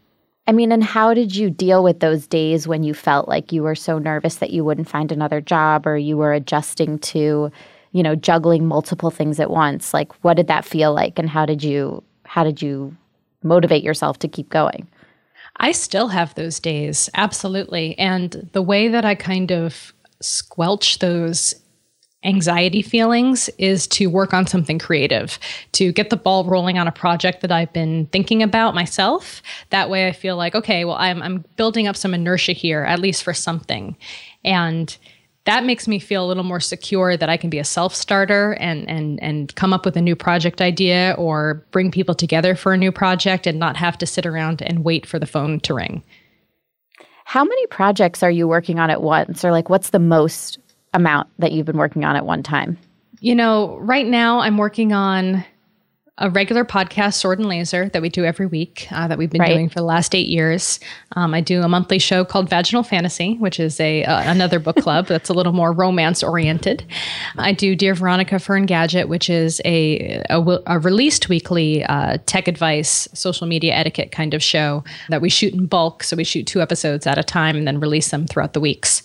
I 0.48 0.52
mean, 0.52 0.72
and 0.72 0.84
how 0.84 1.14
did 1.14 1.36
you 1.36 1.52
deal 1.52 1.84
with 1.84 2.00
those 2.00 2.26
days 2.26 2.68
when 2.68 2.82
you 2.82 2.96
felt 2.96 3.28
like 3.28 3.52
you 3.52 3.62
were 3.62 3.76
so 3.76 4.00
nervous 4.00 4.38
that 4.38 4.50
you 4.50 4.66
wouldn't 4.66 4.90
find 4.90 5.12
another 5.12 5.42
job 5.42 5.86
or 5.86 5.96
you 5.96 6.18
were 6.18 6.34
adjusting 6.34 6.98
to 7.14 7.52
you 7.96 8.04
know, 8.04 8.14
juggling 8.14 8.66
multiple 8.66 9.10
things 9.10 9.40
at 9.40 9.50
once. 9.50 9.94
Like 9.94 10.12
what 10.22 10.34
did 10.34 10.48
that 10.48 10.66
feel 10.66 10.94
like 10.94 11.18
and 11.18 11.30
how 11.30 11.46
did 11.46 11.64
you 11.64 12.04
how 12.26 12.44
did 12.44 12.62
you 12.62 12.94
motivate 13.42 13.84
yourself 13.84 14.20
to 14.20 14.28
keep 14.28 14.50
going? 14.50 14.90
I 15.58 15.72
still 15.72 16.10
have 16.10 16.36
those 16.36 16.60
days, 16.60 17.10
absolutely. 17.14 17.98
And 17.98 18.50
the 18.52 18.62
way 18.62 18.90
that 18.90 19.06
I 19.06 19.16
kind 19.16 19.50
of 19.50 19.94
squelch 20.20 21.00
those 21.00 21.56
anxiety 22.26 22.82
feelings 22.82 23.50
is 23.58 23.88
to 23.88 24.08
work 24.08 24.34
on 24.34 24.46
something 24.46 24.78
creative, 24.78 25.40
to 25.72 25.94
get 25.94 26.10
the 26.10 26.18
ball 26.18 26.44
rolling 26.44 26.78
on 26.78 26.90
a 26.90 26.92
project 26.92 27.40
that 27.42 27.52
I've 27.52 27.72
been 27.72 28.08
thinking 28.08 28.44
about 28.44 28.76
myself. 28.76 29.42
That 29.70 29.90
way 29.90 30.10
I 30.10 30.12
feel 30.12 30.36
like, 30.36 30.54
okay, 30.54 30.84
well, 30.84 30.98
I'm, 30.98 31.22
I'm 31.22 31.46
building 31.56 31.88
up 31.88 31.96
some 31.96 32.14
inertia 32.14 32.52
here, 32.52 32.84
at 32.84 33.00
least 33.00 33.24
for 33.24 33.34
something. 33.34 33.96
And 34.44 34.98
that 35.46 35.64
makes 35.64 35.88
me 35.88 36.00
feel 36.00 36.26
a 36.26 36.28
little 36.28 36.44
more 36.44 36.60
secure 36.60 37.16
that 37.16 37.30
I 37.30 37.38
can 37.38 37.50
be 37.50 37.60
a 37.60 37.64
self-starter 37.64 38.54
and 38.54 38.88
and 38.90 39.22
and 39.22 39.56
come 39.56 39.74
up 39.74 39.86
with 39.86 39.96
a 39.96 40.02
new 40.02 40.16
project 40.16 40.62
idea 40.62 41.16
or 41.18 41.66
bring 41.72 41.92
people 41.92 42.16
together 42.16 42.56
for 42.56 42.74
a 42.74 42.78
new 42.78 42.92
project 42.92 43.48
and 43.48 43.58
not 43.60 43.78
have 43.78 43.98
to 44.00 44.06
sit 44.06 44.26
around 44.26 44.62
and 44.62 44.84
wait 44.84 45.06
for 45.06 45.20
the 45.20 45.28
phone 45.28 45.60
to 45.62 45.74
ring. 45.74 46.04
How 47.26 47.44
many 47.44 47.68
projects 47.68 48.22
are 48.22 48.32
you 48.32 48.48
working 48.48 48.80
on 48.80 48.90
at 48.90 49.02
once 49.02 49.46
or 49.46 49.52
like 49.52 49.70
what's 49.70 49.92
the 49.92 50.00
most 50.00 50.60
amount 50.94 51.30
that 51.40 51.52
you've 51.52 51.66
been 51.66 51.78
working 51.78 52.04
on 52.04 52.16
at 52.16 52.26
one 52.26 52.44
time? 52.44 52.78
You 53.20 53.36
know, 53.36 53.78
right 53.80 54.06
now 54.06 54.40
I'm 54.40 54.58
working 54.58 54.94
on 54.94 55.44
a 56.18 56.30
regular 56.30 56.64
podcast, 56.64 57.16
Sword 57.16 57.40
and 57.40 57.50
Laser, 57.50 57.90
that 57.90 58.02
we 58.02 58.08
do 58.08 58.24
every 58.24 58.46
week, 58.46 58.88
uh, 58.92 59.06
that 59.10 59.18
we've 59.18 59.30
been 59.30 59.42
right. 59.42 59.54
doing 59.54 59.68
for 59.68 59.76
the 59.76 59.84
last 59.84 60.16
eight 60.16 60.30
years. 60.30 60.80
Um, 61.18 61.34
I 61.34 61.42
do 61.42 61.62
a 61.62 61.68
monthly 61.68 62.00
show 62.00 62.24
called 62.24 62.50
Vaginal 62.50 62.84
Fantasy, 62.84 63.36
which 63.36 63.60
is 63.60 63.82
a 63.82 64.06
uh, 64.06 64.32
another 64.32 64.58
book 64.58 64.78
club 64.78 65.08
that's 65.10 65.28
a 65.28 65.34
little 65.34 65.52
more 65.52 65.74
romance 65.74 66.24
oriented. 66.24 66.86
I 67.38 67.52
do 67.52 67.76
Dear 67.76 67.96
Veronica 67.96 68.40
for 68.40 68.58
Engadget, 68.58 69.10
which 69.10 69.30
is 69.30 69.62
a 69.66 70.24
a, 70.30 70.42
a 70.68 70.80
released 70.80 71.28
weekly 71.28 71.84
uh, 71.84 72.18
tech 72.26 72.48
advice, 72.48 73.10
social 73.14 73.46
media 73.46 73.74
etiquette 73.74 74.14
kind 74.14 74.34
of 74.34 74.42
show 74.42 74.86
that 75.10 75.22
we 75.22 75.30
shoot 75.30 75.54
in 75.54 75.66
bulk. 75.66 76.04
So 76.04 76.16
we 76.16 76.24
shoot 76.24 76.48
two 76.48 76.62
episodes 76.62 77.06
at 77.06 77.18
a 77.18 77.24
time 77.24 77.58
and 77.58 77.68
then 77.68 77.82
release 77.82 78.12
them 78.12 78.26
throughout 78.26 78.54
the 78.54 78.62
weeks. 78.62 79.04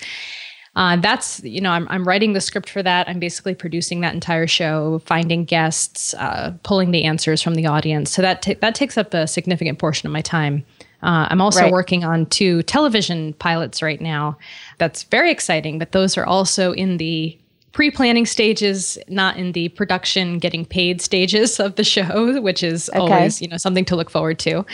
Uh, 0.80 0.96
that's 0.96 1.44
you 1.44 1.60
know 1.60 1.72
I'm, 1.72 1.86
I'm 1.90 2.08
writing 2.08 2.32
the 2.32 2.40
script 2.40 2.70
for 2.70 2.82
that. 2.82 3.06
I'm 3.06 3.18
basically 3.20 3.54
producing 3.54 4.00
that 4.00 4.14
entire 4.14 4.46
show 4.46 5.02
finding 5.04 5.44
guests 5.44 6.14
uh, 6.14 6.54
pulling 6.62 6.90
the 6.90 7.04
answers 7.04 7.42
from 7.42 7.54
the 7.54 7.66
audience. 7.66 8.10
So 8.10 8.22
that 8.22 8.40
ta- 8.40 8.54
that 8.62 8.74
takes 8.74 8.96
up 8.96 9.12
a 9.12 9.26
significant 9.26 9.78
portion 9.78 10.06
of 10.06 10.12
my 10.12 10.22
time. 10.22 10.64
Uh, 11.02 11.26
i'm 11.30 11.40
also 11.40 11.62
right. 11.62 11.72
working 11.72 12.04
on 12.04 12.26
two 12.26 12.62
television 12.62 13.34
pilots 13.34 13.82
right 13.82 14.00
now. 14.00 14.38
That's 14.78 15.02
very 15.04 15.30
exciting 15.30 15.78
but 15.78 15.92
those 15.92 16.16
are 16.16 16.24
also 16.24 16.72
in 16.72 16.96
the 16.96 17.36
pre-planning 17.72 18.26
stages 18.26 18.98
not 19.08 19.36
in 19.36 19.52
the 19.52 19.68
production 19.70 20.38
getting 20.38 20.64
paid 20.64 21.00
stages 21.00 21.60
of 21.60 21.76
the 21.76 21.84
show 21.84 22.40
which 22.40 22.62
is 22.62 22.88
okay. 22.90 22.98
always 22.98 23.40
you 23.40 23.48
know 23.48 23.56
something 23.56 23.84
to 23.84 23.96
look 23.96 24.10
forward 24.10 24.38
to. 24.38 24.64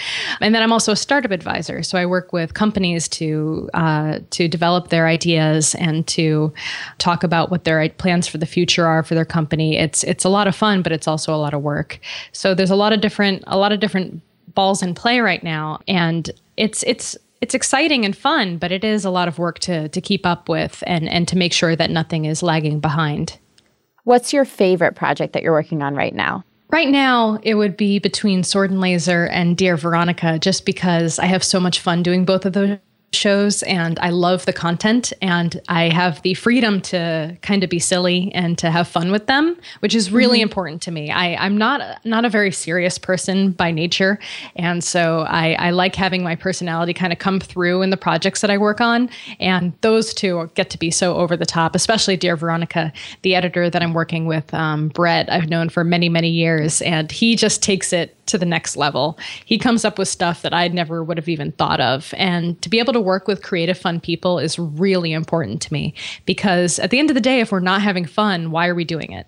And 0.41 0.55
then 0.55 0.63
i'm 0.63 0.73
also 0.73 0.93
a 0.93 0.97
startup 0.97 1.31
advisor 1.31 1.83
so 1.83 1.99
i 1.99 2.07
work 2.07 2.33
with 2.33 2.55
companies 2.55 3.09
to 3.09 3.69
uh, 3.75 4.21
to 4.31 4.49
develop 4.49 4.89
their 4.89 5.07
ideas 5.07 5.75
and 5.77 6.07
to 6.07 6.53
talk 6.99 7.23
about 7.23 7.51
what 7.51 7.65
their 7.65 7.89
plans 7.91 8.27
for 8.27 8.39
the 8.39 8.47
future 8.47 8.87
are 8.87 9.03
for 9.03 9.15
their 9.15 9.25
company. 9.25 9.77
It's 9.77 10.05
it's 10.05 10.25
a 10.25 10.29
lot 10.29 10.47
of 10.47 10.57
fun 10.57 10.83
but 10.83 10.93
it's 10.93 11.09
also 11.09 11.35
a 11.35 11.37
lot 11.37 11.55
of 11.55 11.63
work. 11.63 11.99
So 12.33 12.55
there's 12.55 12.71
a 12.71 12.77
lot 12.77 12.93
of 12.93 13.01
different 13.01 13.45
a 13.47 13.59
lot 13.59 13.73
of 13.73 13.81
different 13.81 14.23
balls 14.55 14.83
in 14.83 14.95
play 14.95 15.21
right 15.21 15.43
now 15.43 15.81
and 15.87 16.31
it's 16.57 16.83
it's 16.85 17.17
it's 17.41 17.55
exciting 17.55 18.05
and 18.05 18.17
fun, 18.17 18.59
but 18.59 18.73
it 18.73 18.85
is 18.85 19.05
a 19.05 19.11
lot 19.11 19.29
of 19.29 19.39
work 19.39 19.59
to 19.61 19.89
to 19.89 20.01
keep 20.01 20.25
up 20.27 20.49
with 20.49 20.83
and 20.87 21.09
and 21.09 21.29
to 21.29 21.37
make 21.37 21.53
sure 21.53 21.77
that 21.77 21.91
nothing 21.91 22.25
is 22.25 22.43
lagging 22.43 22.81
behind. 22.81 23.39
What's 24.05 24.33
your 24.33 24.45
favorite 24.45 24.95
project 24.95 25.33
that 25.33 25.43
you're 25.43 25.53
working 25.53 25.83
on 25.83 25.95
right 25.95 26.15
now? 26.15 26.45
Right 26.71 26.89
now, 26.89 27.39
it 27.43 27.55
would 27.55 27.77
be 27.77 27.99
between 27.99 28.43
Sword 28.43 28.71
and 28.71 28.81
Laser 28.81 29.27
and 29.27 29.57
Dear 29.57 29.77
Veronica, 29.77 30.39
just 30.39 30.67
because 30.67 31.19
I 31.19 31.27
have 31.27 31.45
so 31.45 31.61
much 31.61 31.81
fun 31.81 32.03
doing 32.03 32.25
both 32.25 32.45
of 32.45 32.55
those 32.55 32.79
shows 33.13 33.63
and 33.65 33.99
I 33.99 34.11
love 34.11 34.45
the 34.45 34.53
content 34.53 35.13
and 35.23 35.61
I 35.69 35.89
have 35.89 36.23
the 36.23 36.35
freedom 36.35 36.81
to 36.83 37.37
kind 37.43 37.65
of 37.65 37.71
be 37.71 37.79
silly 37.79 38.31
and 38.35 38.57
to 38.59 38.71
have 38.71 38.87
fun 38.87 39.11
with 39.11 39.27
them, 39.27 39.57
which 39.81 39.95
is 39.95 40.13
really 40.13 40.39
mm-hmm. 40.39 40.43
important 40.43 40.83
to 40.83 40.91
me. 40.91 41.11
I, 41.11 41.35
I'm 41.37 41.57
not 41.57 42.05
not 42.05 42.25
a 42.25 42.29
very 42.29 42.53
serious 42.53 42.99
person 42.99 43.53
by 43.53 43.71
nature. 43.71 44.19
And 44.55 44.85
so 44.85 45.21
I, 45.29 45.53
I 45.55 45.71
like 45.71 45.95
having 45.95 46.23
my 46.23 46.37
personality 46.37 46.93
kind 46.93 47.13
of 47.13 47.19
come 47.19 47.41
through 47.41 47.83
in 47.83 47.91
the 47.91 47.97
projects 47.97 48.41
that 48.43 48.51
I 48.51 48.59
work 48.59 48.81
on. 48.81 49.09
And 49.41 49.73
those 49.81 50.13
two 50.13 50.51
get 50.55 50.71
to 50.71 50.79
be 50.79 50.91
so 50.91 51.17
over 51.17 51.37
the 51.37 51.47
top, 51.47 51.75
especially 51.75 52.17
Dear 52.17 52.37
Veronica, 52.37 52.93
the 53.23 53.35
editor 53.35 53.71
that 53.71 53.83
I'm 53.83 53.95
working 53.95 54.27
with, 54.27 54.53
um, 54.55 54.89
Brett, 54.89 55.31
I've 55.33 55.49
known 55.49 55.69
for 55.69 55.85
many, 55.85 56.09
many 56.09 56.31
years. 56.31 56.83
And 56.83 57.11
he 57.11 57.37
just 57.37 57.63
takes 57.63 57.93
it 57.93 58.17
to 58.27 58.39
the 58.39 58.47
next 58.47 58.77
level. 58.77 59.19
He 59.45 59.59
comes 59.59 59.85
up 59.85 59.99
with 59.99 60.09
stuff 60.09 60.43
that 60.43 60.53
I 60.53 60.69
never 60.69 61.03
would 61.03 61.17
have 61.17 61.29
even 61.29 61.53
thought 61.53 61.81
of. 61.81 62.13
And 62.17 62.61
to 62.63 62.69
be 62.69 62.79
able 62.79 62.93
to 62.93 62.96
work 63.01 63.29
with 63.29 63.43
creative, 63.43 63.79
fun 63.79 64.01
people 64.01 64.39
is 64.39 64.59
really 64.59 65.13
important 65.13 65.63
to 65.63 65.73
me 65.73 65.95
because 66.25 66.79
at 66.79 66.91
the 66.91 66.99
end 66.99 67.11
of 67.11 67.15
the 67.15 67.21
day, 67.21 67.41
if 67.41 67.53
we're 67.53 67.61
not 67.61 67.83
having 67.83 68.05
fun, 68.05 68.51
why 68.51 68.69
are 68.69 68.75
we 68.75 68.85
doing 68.85 69.13
it? 69.13 69.27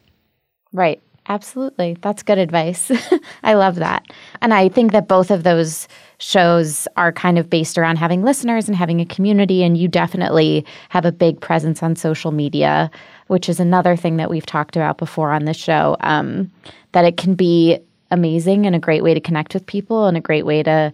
Right. 0.73 1.01
Absolutely. 1.29 1.97
That's 2.01 2.23
good 2.23 2.39
advice. 2.39 2.91
I 3.43 3.53
love 3.53 3.77
that. 3.77 4.07
And 4.41 4.55
I 4.55 4.71
think 4.71 4.93
that 4.93 5.09
both 5.09 5.31
of 5.31 5.43
those 5.43 5.87
shows 6.19 6.89
are 6.97 7.13
kind 7.13 7.39
of 7.39 7.51
based 7.51 7.77
around 7.77 7.97
having 7.97 8.23
listeners 8.23 8.67
and 8.67 8.77
having 8.77 9.01
a 9.01 9.07
community. 9.07 9.63
And 9.63 9.77
you 9.77 9.89
definitely 9.89 10.65
have 10.89 11.05
a 11.05 11.13
big 11.13 11.39
presence 11.41 11.83
on 11.83 11.97
social 11.97 12.33
media, 12.33 12.91
which 13.27 13.49
is 13.49 13.61
another 13.61 13.95
thing 13.95 14.17
that 14.17 14.31
we've 14.31 14.47
talked 14.47 14.75
about 14.75 14.97
before 14.97 15.33
on 15.33 15.45
this 15.45 15.59
show. 15.59 15.97
Um, 16.01 16.51
that 16.93 17.05
it 17.05 17.19
can 17.19 17.35
be 17.35 17.79
amazing 18.11 18.67
and 18.67 18.75
a 18.75 18.79
great 18.79 19.03
way 19.03 19.13
to 19.13 19.21
connect 19.21 19.53
with 19.53 19.67
people 19.67 20.07
and 20.07 20.17
a 20.17 20.23
great 20.23 20.47
way 20.47 20.63
to 20.63 20.93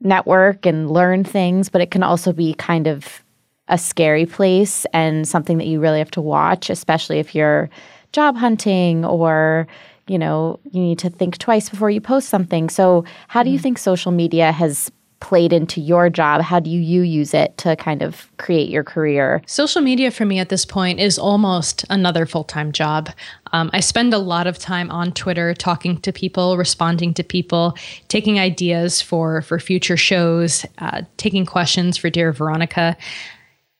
network 0.00 0.66
and 0.66 0.90
learn 0.90 1.24
things, 1.24 1.68
but 1.68 1.80
it 1.80 1.90
can 1.90 2.02
also 2.02 2.32
be 2.32 2.54
kind 2.54 2.86
of 2.86 3.22
a 3.68 3.78
scary 3.78 4.26
place 4.26 4.86
and 4.92 5.26
something 5.26 5.58
that 5.58 5.66
you 5.66 5.80
really 5.80 5.98
have 5.98 6.10
to 6.12 6.20
watch, 6.20 6.70
especially 6.70 7.18
if 7.18 7.34
you're 7.34 7.68
job 8.12 8.36
hunting 8.36 9.04
or 9.04 9.66
you 10.06 10.18
know 10.18 10.58
you 10.70 10.80
need 10.80 10.98
to 10.98 11.10
think 11.10 11.36
twice 11.36 11.68
before 11.68 11.90
you 11.90 12.00
post 12.00 12.28
something. 12.28 12.68
So, 12.68 13.04
how 13.28 13.42
do 13.42 13.50
you 13.50 13.56
mm-hmm. 13.56 13.62
think 13.62 13.78
social 13.78 14.12
media 14.12 14.52
has 14.52 14.90
played 15.20 15.52
into 15.52 15.80
your 15.80 16.10
job? 16.10 16.42
How 16.42 16.60
do 16.60 16.70
you 16.70 17.02
use 17.02 17.34
it 17.34 17.56
to 17.58 17.76
kind 17.76 18.02
of 18.02 18.30
create 18.36 18.68
your 18.68 18.84
career? 18.84 19.42
Social 19.46 19.82
media 19.82 20.10
for 20.10 20.24
me 20.24 20.38
at 20.38 20.48
this 20.48 20.64
point 20.64 21.00
is 21.00 21.18
almost 21.18 21.84
another 21.90 22.26
full 22.26 22.44
time 22.44 22.72
job. 22.72 23.10
Um, 23.52 23.70
I 23.72 23.80
spend 23.80 24.12
a 24.12 24.18
lot 24.18 24.46
of 24.46 24.58
time 24.58 24.90
on 24.90 25.12
Twitter 25.12 25.54
talking 25.54 25.98
to 26.02 26.12
people, 26.12 26.56
responding 26.56 27.14
to 27.14 27.24
people, 27.24 27.76
taking 28.08 28.38
ideas 28.38 29.00
for 29.00 29.42
for 29.42 29.58
future 29.58 29.96
shows, 29.96 30.66
uh, 30.78 31.02
taking 31.16 31.46
questions 31.46 31.96
for 31.96 32.10
Dear 32.10 32.32
Veronica. 32.32 32.96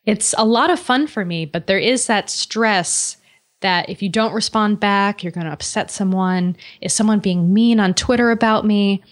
It's 0.05 0.35
a 0.39 0.45
lot 0.45 0.71
of 0.71 0.79
fun 0.79 1.07
for 1.07 1.25
me, 1.25 1.45
but 1.45 1.67
there 1.67 1.79
is 1.79 2.07
that 2.07 2.31
stress 2.31 3.17
that 3.61 3.89
if 3.89 4.03
you 4.03 4.09
don't 4.09 4.35
respond 4.35 4.81
back, 4.81 5.23
you're 5.23 5.33
going 5.33 5.47
to 5.47 5.53
upset 5.53 5.91
someone. 5.91 6.57
Is 6.81 6.93
someone 6.93 7.19
being 7.19 7.53
mean 7.53 7.81
on 7.81 7.95
Twitter 7.95 8.31
about 8.31 8.65
me? 8.65 9.03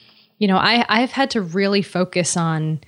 You 0.45 0.49
know, 0.49 0.59
I, 0.59 0.85
I've 0.91 1.13
had 1.13 1.31
to 1.31 1.41
really 1.41 1.81
focus 1.81 2.37
on 2.37 2.79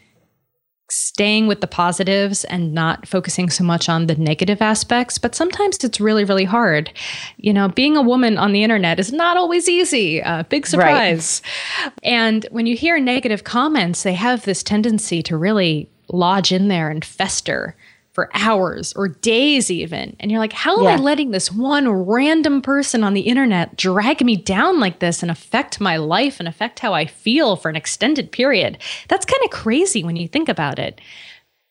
staying 0.90 1.46
with 1.46 1.62
the 1.62 1.66
positives 1.66 2.44
and 2.44 2.74
not 2.74 3.08
focusing 3.08 3.48
so 3.48 3.64
much 3.64 3.88
on 3.88 4.08
the 4.08 4.14
negative 4.14 4.60
aspects. 4.60 5.16
But 5.16 5.34
sometimes 5.34 5.82
it's 5.82 5.98
really, 5.98 6.22
really 6.22 6.44
hard. 6.44 6.92
You 7.38 7.54
know, 7.54 7.68
being 7.68 7.96
a 7.96 8.02
woman 8.02 8.36
on 8.36 8.52
the 8.52 8.62
internet 8.62 9.00
is 9.00 9.10
not 9.10 9.38
always 9.38 9.70
easy. 9.70 10.22
Uh, 10.22 10.42
big 10.42 10.66
surprise. 10.66 11.40
Right. 11.82 11.92
And 12.02 12.46
when 12.50 12.66
you 12.66 12.76
hear 12.76 13.00
negative 13.00 13.44
comments, 13.44 14.02
they 14.02 14.12
have 14.12 14.44
this 14.44 14.62
tendency 14.62 15.22
to 15.22 15.38
really 15.38 15.90
lodge 16.10 16.52
in 16.52 16.68
there 16.68 16.90
and 16.90 17.02
fester 17.06 17.74
for 18.16 18.30
hours 18.32 18.94
or 18.94 19.08
days 19.08 19.70
even. 19.70 20.16
And 20.18 20.30
you're 20.30 20.40
like 20.40 20.54
how 20.54 20.78
am 20.78 20.84
yeah. 20.84 20.92
i 20.92 20.96
letting 20.96 21.32
this 21.32 21.52
one 21.52 21.86
random 21.86 22.62
person 22.62 23.04
on 23.04 23.12
the 23.12 23.20
internet 23.20 23.76
drag 23.76 24.24
me 24.24 24.36
down 24.36 24.80
like 24.80 25.00
this 25.00 25.20
and 25.20 25.30
affect 25.30 25.82
my 25.82 25.98
life 25.98 26.40
and 26.40 26.48
affect 26.48 26.78
how 26.78 26.94
i 26.94 27.04
feel 27.04 27.56
for 27.56 27.68
an 27.68 27.76
extended 27.76 28.32
period? 28.32 28.78
That's 29.08 29.26
kind 29.26 29.44
of 29.44 29.50
crazy 29.50 30.02
when 30.02 30.16
you 30.16 30.26
think 30.28 30.48
about 30.48 30.78
it 30.78 30.98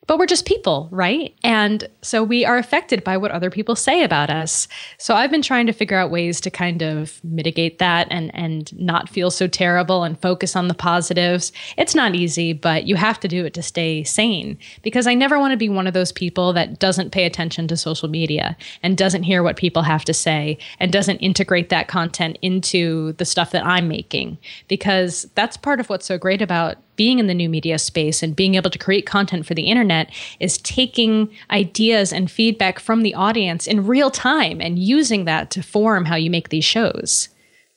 but 0.07 0.17
we're 0.17 0.25
just 0.25 0.45
people, 0.45 0.88
right? 0.91 1.33
And 1.43 1.88
so 2.01 2.24
we 2.24 2.45
are 2.45 2.57
affected 2.57 3.03
by 3.03 3.17
what 3.17 3.31
other 3.31 3.50
people 3.50 3.75
say 3.75 4.03
about 4.03 4.29
us. 4.29 4.67
So 4.97 5.15
I've 5.15 5.31
been 5.31 5.41
trying 5.41 5.65
to 5.67 5.74
figure 5.74 5.97
out 5.97 6.12
ways 6.12 6.39
to 6.41 6.51
kind 6.51 6.81
of 6.81 7.24
mitigate 7.24 7.79
that 7.79 8.07
and 8.12 8.33
and 8.35 8.77
not 8.77 9.09
feel 9.09 9.31
so 9.31 9.47
terrible 9.47 10.03
and 10.03 10.19
focus 10.19 10.55
on 10.55 10.67
the 10.67 10.74
positives. 10.74 11.51
It's 11.77 11.95
not 11.95 12.15
easy, 12.15 12.53
but 12.53 12.88
you 12.88 12.95
have 12.95 13.19
to 13.21 13.27
do 13.27 13.45
it 13.45 13.53
to 13.55 13.63
stay 13.63 14.03
sane 14.03 14.57
because 14.81 15.07
I 15.07 15.13
never 15.13 15.39
want 15.39 15.51
to 15.51 15.57
be 15.57 15.69
one 15.69 15.88
of 15.88 15.93
those 15.93 16.12
people 16.12 16.53
that 16.53 16.79
doesn't 16.79 17.12
pay 17.12 17.25
attention 17.25 17.67
to 17.67 17.77
social 17.77 18.09
media 18.09 18.55
and 18.83 18.97
doesn't 18.97 19.24
hear 19.24 19.43
what 19.43 19.57
people 19.57 19.81
have 19.83 20.05
to 20.05 20.13
say 20.13 20.57
and 20.79 20.91
doesn't 20.91 21.17
integrate 21.17 21.69
that 21.69 21.88
content 21.88 22.38
into 22.41 23.13
the 23.13 23.25
stuff 23.25 23.51
that 23.51 23.65
I'm 23.65 23.88
making 23.88 24.38
because 24.67 25.27
that's 25.35 25.57
part 25.57 25.79
of 25.79 25.89
what's 25.89 26.05
so 26.05 26.17
great 26.17 26.41
about 26.41 26.77
being 26.95 27.19
in 27.19 27.27
the 27.27 27.33
new 27.33 27.49
media 27.49 27.77
space 27.77 28.23
and 28.23 28.35
being 28.35 28.55
able 28.55 28.69
to 28.69 28.79
create 28.79 29.05
content 29.05 29.45
for 29.45 29.53
the 29.53 29.63
internet 29.63 30.11
is 30.39 30.57
taking 30.59 31.29
ideas 31.51 32.13
and 32.13 32.29
feedback 32.29 32.79
from 32.79 33.01
the 33.01 33.13
audience 33.13 33.67
in 33.67 33.85
real 33.85 34.11
time 34.11 34.61
and 34.61 34.79
using 34.79 35.25
that 35.25 35.51
to 35.51 35.61
form 35.61 36.05
how 36.05 36.15
you 36.15 36.29
make 36.29 36.49
these 36.49 36.65
shows. 36.65 37.29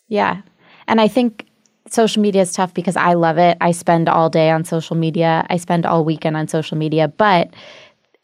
Yeah. 0.08 0.42
And 0.86 1.00
I 1.00 1.08
think 1.08 1.46
social 1.88 2.22
media 2.22 2.42
is 2.42 2.52
tough 2.52 2.74
because 2.74 2.96
I 2.96 3.14
love 3.14 3.38
it. 3.38 3.56
I 3.60 3.72
spend 3.72 4.08
all 4.08 4.30
day 4.30 4.50
on 4.50 4.64
social 4.64 4.96
media. 4.96 5.46
I 5.50 5.56
spend 5.56 5.86
all 5.86 6.04
weekend 6.04 6.36
on 6.36 6.48
social 6.48 6.76
media, 6.76 7.08
but 7.08 7.52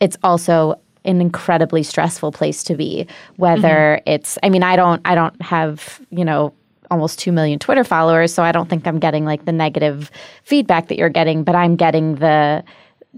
it's 0.01 0.17
also 0.23 0.81
an 1.05 1.21
incredibly 1.21 1.83
stressful 1.83 2.33
place 2.33 2.63
to 2.65 2.75
be 2.75 3.07
whether 3.37 3.99
mm-hmm. 3.99 4.11
it's 4.11 4.39
I 4.43 4.49
mean 4.49 4.63
I 4.63 4.77
don't 4.77 5.03
I 5.05 5.15
don't 5.15 5.41
have, 5.43 6.01
you 6.11 6.25
know, 6.25 6.55
almost 6.95 7.19
2 7.19 7.33
million 7.33 7.59
Twitter 7.59 7.85
followers, 7.85 8.33
so 8.33 8.43
I 8.43 8.53
don't 8.53 8.71
think 8.71 8.87
I'm 8.87 9.01
getting 9.01 9.25
like 9.25 9.45
the 9.45 9.53
negative 9.53 10.11
feedback 10.45 10.89
that 10.89 10.97
you're 10.97 11.09
getting, 11.11 11.45
but 11.45 11.55
I'm 11.55 11.77
getting 11.77 12.15
the 12.17 12.65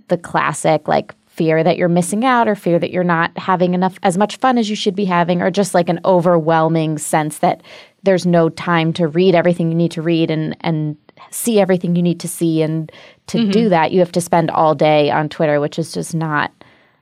the 0.09 0.19
classic 0.19 0.89
like 0.89 1.15
fear 1.27 1.63
that 1.63 1.77
you're 1.77 1.89
missing 1.89 2.25
out 2.25 2.49
or 2.49 2.55
fear 2.55 2.79
that 2.79 2.91
you're 2.91 3.05
not 3.05 3.37
having 3.37 3.75
enough 3.75 3.99
as 4.03 4.17
much 4.17 4.37
fun 4.39 4.57
as 4.57 4.71
you 4.71 4.77
should 4.77 4.97
be 4.97 5.05
having 5.05 5.43
or 5.43 5.51
just 5.51 5.75
like 5.75 5.89
an 5.89 6.01
overwhelming 6.05 6.97
sense 6.97 7.39
that 7.39 7.63
there's 8.03 8.25
no 8.25 8.49
time 8.49 8.93
to 8.93 9.07
read 9.07 9.35
everything 9.35 9.71
you 9.71 9.77
need 9.77 9.91
to 9.91 10.03
read 10.03 10.31
and 10.31 10.57
and 10.61 10.97
see 11.31 11.61
everything 11.61 11.95
you 11.95 12.03
need 12.03 12.21
to 12.21 12.29
see 12.29 12.63
and 12.63 12.91
to 13.27 13.39
mm-hmm. 13.39 13.51
do 13.51 13.69
that 13.69 13.93
you 13.93 13.99
have 13.99 14.13
to 14.13 14.21
spend 14.21 14.51
all 14.51 14.75
day 14.75 15.11
on 15.11 15.29
Twitter 15.29 15.61
which 15.61 15.79
is 15.79 15.93
just 15.93 16.15
not 16.15 16.51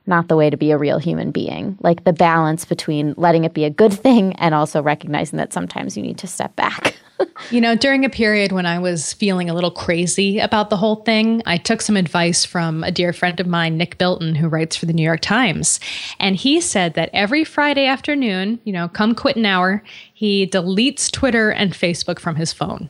not 0.07 0.27
the 0.27 0.35
way 0.35 0.49
to 0.49 0.57
be 0.57 0.71
a 0.71 0.77
real 0.77 0.99
human 0.99 1.31
being. 1.31 1.77
Like 1.81 2.03
the 2.03 2.13
balance 2.13 2.65
between 2.65 3.13
letting 3.17 3.43
it 3.43 3.53
be 3.53 3.65
a 3.65 3.69
good 3.69 3.93
thing 3.93 4.33
and 4.33 4.53
also 4.53 4.81
recognizing 4.81 5.37
that 5.37 5.53
sometimes 5.53 5.97
you 5.97 6.03
need 6.03 6.17
to 6.19 6.27
step 6.27 6.55
back. 6.55 6.95
you 7.51 7.59
know, 7.59 7.75
during 7.75 8.05
a 8.05 8.09
period 8.09 8.51
when 8.51 8.65
I 8.65 8.77
was 8.77 9.13
feeling 9.13 9.49
a 9.49 9.53
little 9.53 9.71
crazy 9.71 10.39
about 10.39 10.69
the 10.69 10.77
whole 10.77 10.97
thing, 10.97 11.41
I 11.45 11.57
took 11.57 11.81
some 11.81 11.97
advice 11.97 12.45
from 12.45 12.83
a 12.83 12.91
dear 12.91 13.13
friend 13.13 13.39
of 13.39 13.47
mine, 13.47 13.77
Nick 13.77 13.97
Bilton, 13.97 14.35
who 14.35 14.47
writes 14.47 14.75
for 14.75 14.85
the 14.85 14.93
New 14.93 15.03
York 15.03 15.21
Times. 15.21 15.79
And 16.19 16.35
he 16.35 16.61
said 16.61 16.93
that 16.93 17.09
every 17.13 17.43
Friday 17.43 17.87
afternoon, 17.87 18.59
you 18.63 18.73
know, 18.73 18.87
come 18.87 19.15
quit 19.15 19.37
an 19.37 19.45
hour, 19.45 19.83
he 20.13 20.45
deletes 20.47 21.11
Twitter 21.11 21.49
and 21.49 21.73
Facebook 21.73 22.19
from 22.19 22.35
his 22.35 22.53
phone. 22.53 22.89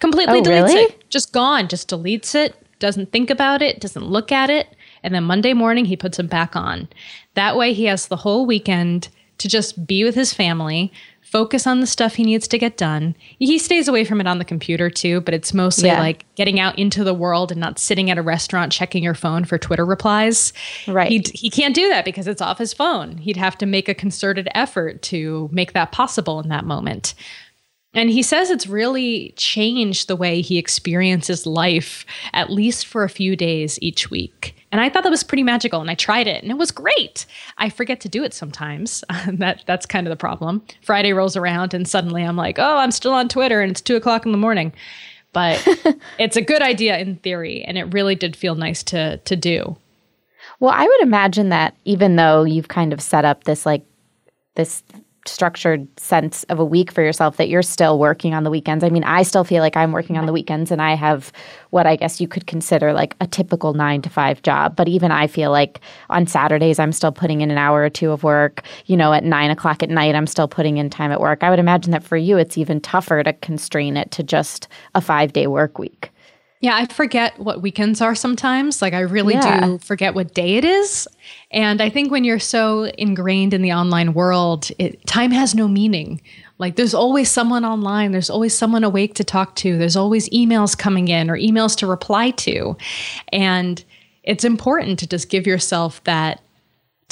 Completely 0.00 0.40
oh, 0.40 0.42
deletes 0.42 0.68
really? 0.68 0.80
it. 0.82 1.10
Just 1.10 1.32
gone, 1.32 1.68
just 1.68 1.88
deletes 1.88 2.34
it, 2.34 2.54
doesn't 2.78 3.12
think 3.12 3.30
about 3.30 3.62
it, 3.62 3.80
doesn't 3.80 4.04
look 4.04 4.32
at 4.32 4.50
it 4.50 4.68
and 5.02 5.14
then 5.14 5.24
Monday 5.24 5.52
morning, 5.52 5.84
he 5.84 5.96
puts 5.96 6.16
them 6.16 6.26
back 6.26 6.54
on. 6.56 6.88
That 7.34 7.56
way, 7.56 7.72
he 7.72 7.84
has 7.84 8.08
the 8.08 8.16
whole 8.16 8.46
weekend 8.46 9.08
to 9.38 9.48
just 9.48 9.86
be 9.86 10.04
with 10.04 10.14
his 10.14 10.32
family, 10.32 10.92
focus 11.20 11.66
on 11.66 11.80
the 11.80 11.86
stuff 11.86 12.14
he 12.14 12.24
needs 12.24 12.46
to 12.46 12.58
get 12.58 12.76
done. 12.76 13.16
He 13.38 13.58
stays 13.58 13.88
away 13.88 14.04
from 14.04 14.20
it 14.20 14.26
on 14.26 14.38
the 14.38 14.44
computer 14.44 14.90
too, 14.90 15.20
but 15.22 15.34
it's 15.34 15.54
mostly 15.54 15.88
yeah. 15.88 15.98
like 15.98 16.26
getting 16.36 16.60
out 16.60 16.78
into 16.78 17.02
the 17.02 17.14
world 17.14 17.50
and 17.50 17.60
not 17.60 17.78
sitting 17.78 18.10
at 18.10 18.18
a 18.18 18.22
restaurant 18.22 18.70
checking 18.70 19.02
your 19.02 19.14
phone 19.14 19.44
for 19.44 19.58
Twitter 19.58 19.84
replies. 19.84 20.52
Right. 20.86 21.10
He 21.10 21.24
he 21.34 21.50
can't 21.50 21.74
do 21.74 21.88
that 21.88 22.04
because 22.04 22.26
it's 22.26 22.42
off 22.42 22.58
his 22.58 22.72
phone. 22.72 23.16
He'd 23.16 23.36
have 23.38 23.56
to 23.58 23.66
make 23.66 23.88
a 23.88 23.94
concerted 23.94 24.48
effort 24.54 25.02
to 25.02 25.48
make 25.52 25.72
that 25.72 25.90
possible 25.90 26.38
in 26.38 26.48
that 26.50 26.66
moment. 26.66 27.14
And 27.94 28.08
he 28.08 28.22
says 28.22 28.50
it's 28.50 28.66
really 28.66 29.34
changed 29.36 30.08
the 30.08 30.16
way 30.16 30.40
he 30.40 30.56
experiences 30.56 31.46
life, 31.46 32.06
at 32.32 32.50
least 32.50 32.86
for 32.86 33.04
a 33.04 33.08
few 33.08 33.36
days 33.36 33.78
each 33.82 34.10
week. 34.10 34.54
And 34.72 34.80
I 34.80 34.88
thought 34.88 35.02
that 35.02 35.10
was 35.10 35.22
pretty 35.22 35.42
magical, 35.42 35.82
and 35.82 35.90
I 35.90 35.94
tried 35.94 36.26
it, 36.26 36.42
and 36.42 36.50
it 36.50 36.56
was 36.56 36.70
great. 36.70 37.26
I 37.58 37.68
forget 37.68 38.00
to 38.00 38.08
do 38.08 38.24
it 38.24 38.32
sometimes. 38.32 39.04
that 39.28 39.62
that's 39.66 39.84
kind 39.84 40.06
of 40.06 40.10
the 40.10 40.16
problem. 40.16 40.62
Friday 40.82 41.12
rolls 41.12 41.36
around, 41.36 41.74
and 41.74 41.86
suddenly 41.86 42.24
I'm 42.24 42.36
like, 42.36 42.58
oh, 42.58 42.78
I'm 42.78 42.90
still 42.90 43.12
on 43.12 43.28
Twitter, 43.28 43.60
and 43.60 43.70
it's 43.70 43.82
two 43.82 43.96
o'clock 43.96 44.24
in 44.24 44.32
the 44.32 44.38
morning. 44.38 44.72
But 45.34 45.62
it's 46.18 46.36
a 46.36 46.42
good 46.42 46.62
idea 46.62 46.98
in 46.98 47.16
theory, 47.16 47.62
and 47.62 47.76
it 47.76 47.92
really 47.92 48.14
did 48.14 48.34
feel 48.34 48.54
nice 48.54 48.82
to 48.84 49.18
to 49.18 49.36
do. 49.36 49.76
Well, 50.58 50.72
I 50.74 50.86
would 50.86 51.00
imagine 51.02 51.50
that 51.50 51.76
even 51.84 52.16
though 52.16 52.44
you've 52.44 52.68
kind 52.68 52.92
of 52.92 53.00
set 53.00 53.24
up 53.24 53.44
this 53.44 53.66
like 53.66 53.84
this 54.54 54.82
structured 55.26 55.86
sense 55.98 56.44
of 56.44 56.58
a 56.58 56.64
week 56.64 56.90
for 56.92 57.02
yourself 57.02 57.36
that 57.36 57.48
you're 57.48 57.62
still 57.62 57.98
working 57.98 58.34
on 58.34 58.44
the 58.44 58.50
weekends. 58.50 58.84
I 58.84 58.90
mean, 58.90 59.04
I 59.04 59.22
still 59.22 59.44
feel 59.44 59.62
like 59.62 59.76
I'm 59.76 59.92
working 59.92 60.16
on 60.18 60.26
the 60.26 60.32
weekends 60.32 60.70
and 60.70 60.80
I 60.80 60.94
have 60.94 61.32
what 61.70 61.86
I 61.86 61.96
guess 61.96 62.20
you 62.20 62.28
could 62.28 62.46
consider 62.46 62.92
like 62.92 63.16
a 63.20 63.26
typical 63.26 63.74
nine 63.74 64.02
to 64.02 64.10
five 64.10 64.42
job. 64.42 64.76
But 64.76 64.88
even 64.88 65.10
I 65.10 65.26
feel 65.26 65.50
like 65.50 65.80
on 66.10 66.26
Saturdays, 66.26 66.78
I'm 66.78 66.92
still 66.92 67.12
putting 67.12 67.40
in 67.40 67.50
an 67.50 67.58
hour 67.58 67.82
or 67.82 67.90
two 67.90 68.10
of 68.10 68.22
work. 68.22 68.62
You 68.86 68.96
know, 68.96 69.12
at 69.12 69.24
nine 69.24 69.50
o'clock 69.50 69.82
at 69.82 69.90
night, 69.90 70.14
I'm 70.14 70.26
still 70.26 70.48
putting 70.48 70.76
in 70.76 70.90
time 70.90 71.12
at 71.12 71.20
work. 71.20 71.42
I 71.42 71.50
would 71.50 71.58
imagine 71.58 71.92
that 71.92 72.04
for 72.04 72.16
you, 72.16 72.36
it's 72.36 72.58
even 72.58 72.80
tougher 72.80 73.22
to 73.22 73.32
constrain 73.32 73.96
it 73.96 74.10
to 74.12 74.22
just 74.22 74.68
a 74.94 75.00
five 75.00 75.32
day 75.32 75.46
work 75.46 75.78
week. 75.78 76.11
Yeah, 76.62 76.76
I 76.76 76.86
forget 76.86 77.36
what 77.40 77.60
weekends 77.60 78.00
are 78.00 78.14
sometimes. 78.14 78.80
Like, 78.80 78.94
I 78.94 79.00
really 79.00 79.34
yeah. 79.34 79.66
do 79.66 79.78
forget 79.78 80.14
what 80.14 80.32
day 80.32 80.54
it 80.54 80.64
is. 80.64 81.08
And 81.50 81.82
I 81.82 81.90
think 81.90 82.12
when 82.12 82.22
you're 82.22 82.38
so 82.38 82.84
ingrained 82.84 83.52
in 83.52 83.62
the 83.62 83.72
online 83.72 84.14
world, 84.14 84.70
it, 84.78 85.04
time 85.04 85.32
has 85.32 85.56
no 85.56 85.66
meaning. 85.66 86.22
Like, 86.58 86.76
there's 86.76 86.94
always 86.94 87.28
someone 87.28 87.64
online, 87.64 88.12
there's 88.12 88.30
always 88.30 88.56
someone 88.56 88.84
awake 88.84 89.14
to 89.14 89.24
talk 89.24 89.56
to, 89.56 89.76
there's 89.76 89.96
always 89.96 90.30
emails 90.30 90.78
coming 90.78 91.08
in 91.08 91.28
or 91.28 91.36
emails 91.36 91.76
to 91.78 91.86
reply 91.88 92.30
to. 92.30 92.76
And 93.32 93.84
it's 94.22 94.44
important 94.44 95.00
to 95.00 95.08
just 95.08 95.30
give 95.30 95.48
yourself 95.48 96.02
that 96.04 96.42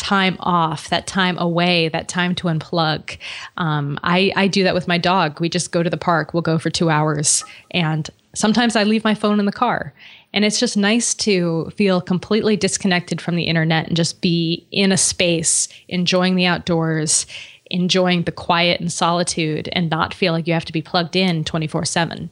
time 0.00 0.36
off, 0.40 0.88
that 0.88 1.06
time 1.06 1.38
away, 1.38 1.88
that 1.90 2.08
time 2.08 2.34
to 2.36 2.48
unplug. 2.48 3.16
Um, 3.56 3.98
I, 4.02 4.32
I 4.34 4.48
do 4.48 4.64
that 4.64 4.74
with 4.74 4.88
my 4.88 4.98
dog. 4.98 5.40
We 5.40 5.48
just 5.48 5.70
go 5.70 5.82
to 5.82 5.90
the 5.90 5.96
park. 5.96 6.34
We'll 6.34 6.42
go 6.42 6.58
for 6.58 6.70
two 6.70 6.90
hours, 6.90 7.44
and 7.70 8.10
Sometimes 8.34 8.76
I 8.76 8.84
leave 8.84 9.04
my 9.04 9.14
phone 9.14 9.40
in 9.40 9.46
the 9.46 9.52
car. 9.52 9.92
And 10.32 10.44
it's 10.44 10.60
just 10.60 10.76
nice 10.76 11.14
to 11.14 11.72
feel 11.76 12.00
completely 12.00 12.56
disconnected 12.56 13.20
from 13.20 13.34
the 13.34 13.44
internet 13.44 13.88
and 13.88 13.96
just 13.96 14.20
be 14.20 14.66
in 14.70 14.92
a 14.92 14.96
space, 14.96 15.68
enjoying 15.88 16.36
the 16.36 16.46
outdoors, 16.46 17.26
enjoying 17.70 18.22
the 18.22 18.32
quiet 18.32 18.80
and 18.80 18.92
solitude, 18.92 19.68
and 19.72 19.90
not 19.90 20.14
feel 20.14 20.32
like 20.32 20.46
you 20.46 20.54
have 20.54 20.64
to 20.66 20.72
be 20.72 20.82
plugged 20.82 21.16
in 21.16 21.42
24 21.42 21.84
7. 21.84 22.30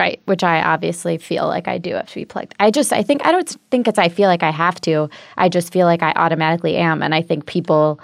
Right, 0.00 0.22
which 0.24 0.42
I 0.42 0.62
obviously 0.62 1.18
feel 1.18 1.46
like 1.46 1.68
I 1.68 1.76
do 1.76 1.92
have 1.92 2.08
to 2.08 2.14
be 2.14 2.24
plugged. 2.24 2.54
I 2.58 2.70
just, 2.70 2.90
I 2.90 3.02
think, 3.02 3.26
I 3.26 3.32
don't 3.32 3.54
think 3.70 3.86
it's 3.86 3.98
I 3.98 4.08
feel 4.08 4.28
like 4.28 4.42
I 4.42 4.50
have 4.50 4.80
to. 4.80 5.10
I 5.36 5.50
just 5.50 5.74
feel 5.74 5.86
like 5.86 6.02
I 6.02 6.12
automatically 6.12 6.78
am. 6.78 7.02
And 7.02 7.14
I 7.14 7.20
think 7.20 7.44
people 7.44 8.00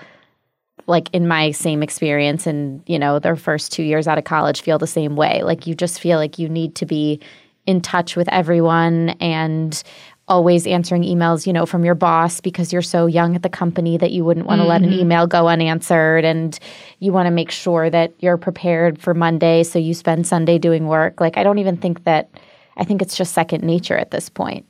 like 0.86 1.08
in 1.14 1.26
my 1.26 1.52
same 1.52 1.82
experience 1.82 2.46
and 2.46 2.82
you 2.86 2.98
know 2.98 3.18
their 3.18 3.34
first 3.34 3.72
two 3.72 3.82
years 3.82 4.06
out 4.06 4.18
of 4.18 4.24
college 4.24 4.60
feel 4.60 4.78
the 4.78 4.86
same 4.86 5.16
way 5.16 5.42
like 5.42 5.66
you 5.66 5.74
just 5.74 5.98
feel 5.98 6.18
like 6.18 6.38
you 6.38 6.48
need 6.48 6.74
to 6.76 6.86
be 6.86 7.18
in 7.64 7.80
touch 7.80 8.14
with 8.14 8.28
everyone 8.28 9.10
and 9.18 9.82
always 10.28 10.66
answering 10.66 11.02
emails 11.02 11.46
you 11.46 11.52
know 11.52 11.66
from 11.66 11.84
your 11.84 11.94
boss 11.94 12.40
because 12.40 12.72
you're 12.72 12.82
so 12.82 13.06
young 13.06 13.36
at 13.36 13.42
the 13.42 13.48
company 13.48 13.96
that 13.96 14.10
you 14.10 14.24
wouldn't 14.24 14.46
want 14.46 14.58
to 14.58 14.62
mm-hmm. 14.62 14.70
let 14.70 14.82
an 14.82 14.90
mm-hmm. 14.90 15.00
email 15.00 15.26
go 15.26 15.46
unanswered 15.46 16.24
and 16.24 16.58
you 16.98 17.12
want 17.12 17.26
to 17.26 17.30
make 17.30 17.50
sure 17.50 17.88
that 17.88 18.12
you're 18.18 18.36
prepared 18.36 19.00
for 19.00 19.14
monday 19.14 19.62
so 19.62 19.78
you 19.78 19.94
spend 19.94 20.26
sunday 20.26 20.58
doing 20.58 20.88
work 20.88 21.20
like 21.20 21.36
i 21.36 21.44
don't 21.44 21.58
even 21.58 21.76
think 21.76 22.02
that 22.04 22.28
i 22.76 22.84
think 22.84 23.00
it's 23.00 23.16
just 23.16 23.34
second 23.34 23.62
nature 23.62 23.96
at 23.96 24.10
this 24.10 24.28
point 24.28 24.66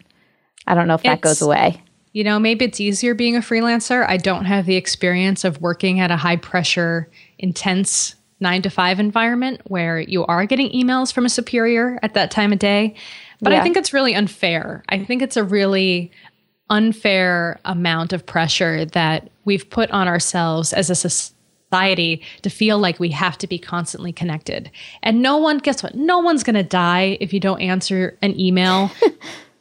i 0.66 0.74
don't 0.74 0.88
know 0.88 0.94
if 0.94 1.00
it's, 1.00 1.08
that 1.08 1.20
goes 1.22 1.40
away 1.40 1.82
you 2.16 2.24
know, 2.24 2.38
maybe 2.38 2.64
it's 2.64 2.80
easier 2.80 3.12
being 3.12 3.36
a 3.36 3.40
freelancer. 3.40 4.08
I 4.08 4.16
don't 4.16 4.46
have 4.46 4.64
the 4.64 4.76
experience 4.76 5.44
of 5.44 5.60
working 5.60 6.00
at 6.00 6.10
a 6.10 6.16
high 6.16 6.36
pressure, 6.36 7.10
intense 7.38 8.14
nine 8.40 8.62
to 8.62 8.70
five 8.70 8.98
environment 8.98 9.60
where 9.64 10.00
you 10.00 10.24
are 10.24 10.46
getting 10.46 10.70
emails 10.70 11.12
from 11.12 11.26
a 11.26 11.28
superior 11.28 11.98
at 12.02 12.14
that 12.14 12.30
time 12.30 12.54
of 12.54 12.58
day. 12.58 12.94
But 13.40 13.52
yeah. 13.52 13.60
I 13.60 13.62
think 13.62 13.76
it's 13.76 13.92
really 13.92 14.14
unfair. 14.14 14.82
I 14.88 15.04
think 15.04 15.22
it's 15.22 15.36
a 15.36 15.44
really 15.44 16.10
unfair 16.68 17.60
amount 17.64 18.12
of 18.12 18.26
pressure 18.26 18.84
that 18.86 19.30
we've 19.44 19.68
put 19.70 19.90
on 19.90 20.08
ourselves 20.08 20.72
as 20.72 20.90
a 20.90 20.94
society 20.94 22.22
to 22.42 22.50
feel 22.50 22.78
like 22.78 22.98
we 22.98 23.10
have 23.10 23.38
to 23.38 23.46
be 23.46 23.58
constantly 23.58 24.12
connected. 24.12 24.70
And 25.02 25.22
no 25.22 25.36
one, 25.36 25.58
guess 25.58 25.82
what? 25.82 25.94
No 25.94 26.18
one's 26.18 26.42
going 26.42 26.54
to 26.54 26.62
die 26.62 27.18
if 27.20 27.32
you 27.32 27.40
don't 27.40 27.60
answer 27.60 28.16
an 28.22 28.38
email 28.38 28.90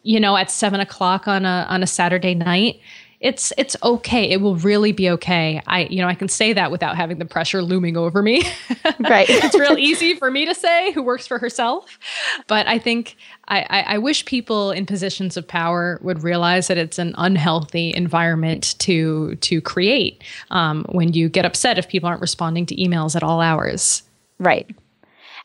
you 0.06 0.20
know, 0.20 0.38
at 0.38 0.52
seven 0.52 0.80
o'clock 0.80 1.28
on 1.28 1.46
a 1.46 1.66
on 1.68 1.82
a 1.82 1.88
Saturday 1.88 2.36
night, 2.36 2.80
it's 3.20 3.54
it's 3.58 3.76
okay. 3.84 4.30
It 4.30 4.42
will 4.42 4.56
really 4.58 4.92
be 4.92 5.10
okay. 5.12 5.62
I 5.68 5.86
you 5.86 6.02
know 6.02 6.08
I 6.08 6.16
can 6.16 6.28
say 6.28 6.54
that 6.54 6.72
without 6.72 6.96
having 6.96 7.18
the 7.18 7.26
pressure 7.26 7.62
looming 7.62 7.98
over 7.98 8.22
me. 8.22 8.44
Right. 9.00 9.28
it's 9.30 9.58
real 9.58 9.78
easy 9.80 10.16
for 10.16 10.32
me 10.32 10.46
to 10.46 10.56
say 10.56 10.92
who 10.94 11.04
works 11.04 11.28
for 11.28 11.38
herself, 11.38 12.00
but 12.48 12.68
I 12.68 12.80
think 12.80 13.18
I, 13.48 13.62
I, 13.62 13.80
I 13.82 13.98
wish 13.98 14.26
people 14.26 14.72
in 14.72 14.86
positions 14.86 15.38
of 15.38 15.48
power 15.48 16.00
would 16.02 16.24
realize 16.24 16.68
that 16.68 16.78
it's 16.78 16.98
an 16.98 17.14
unhealthy 17.18 17.94
environment 17.96 18.78
to 18.80 19.36
to 19.36 19.62
create 19.62 20.24
um, 20.52 20.86
when 20.90 21.14
you 21.14 21.30
get 21.30 21.46
upset 21.46 21.78
if 21.78 21.88
people 21.88 22.08
aren't 22.08 22.22
responding 22.22 22.66
to 22.68 22.76
emails 22.76 23.16
at 23.16 23.24
all 23.24 23.42
hours. 23.42 24.04
Right. 24.40 24.70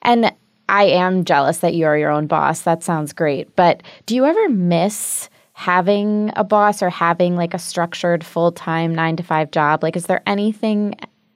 And 0.03 0.33
I 0.69 0.85
am 0.85 1.25
jealous 1.25 1.59
that 1.59 1.75
you're 1.75 1.97
your 1.97 2.11
own 2.11 2.27
boss. 2.27 2.63
That 2.63 2.83
sounds 2.83 3.13
great. 3.13 3.55
But 3.57 3.83
do 4.07 4.15
you 4.15 4.25
ever 4.25 4.49
miss 4.49 5.29
having 5.61 6.33
a 6.37 6.43
boss 6.43 6.83
or 6.83 6.89
having 6.89 7.37
like 7.37 7.53
a 7.53 7.59
structured 7.59 8.25
full 8.25 8.51
time 8.51 8.95
nine 8.95 9.15
to 9.17 9.23
five 9.23 9.51
job? 9.51 9.83
Like, 9.83 9.95
is 9.95 10.07
there 10.07 10.23
anything, 10.27 10.95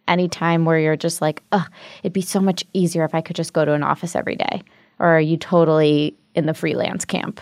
any 0.09 0.29
time 0.29 0.65
where 0.65 0.79
you're 0.79 0.97
just 0.97 1.21
like, 1.21 1.43
ugh, 1.53 1.71
it'd 2.03 2.15
be 2.15 2.23
so 2.23 2.41
much 2.41 2.65
easier 2.73 3.05
if 3.05 3.15
I 3.15 3.21
could 3.21 3.37
just 3.37 3.53
go 3.53 3.67
to 3.67 3.75
an 3.75 3.83
office 3.83 4.17
every 4.17 4.37
day? 4.37 4.63
Or 4.99 5.09
are 5.09 5.21
you 5.21 5.37
totally 5.37 6.17
in 6.35 6.47
the 6.47 6.55
freelance 6.55 7.05
camp? 7.05 7.39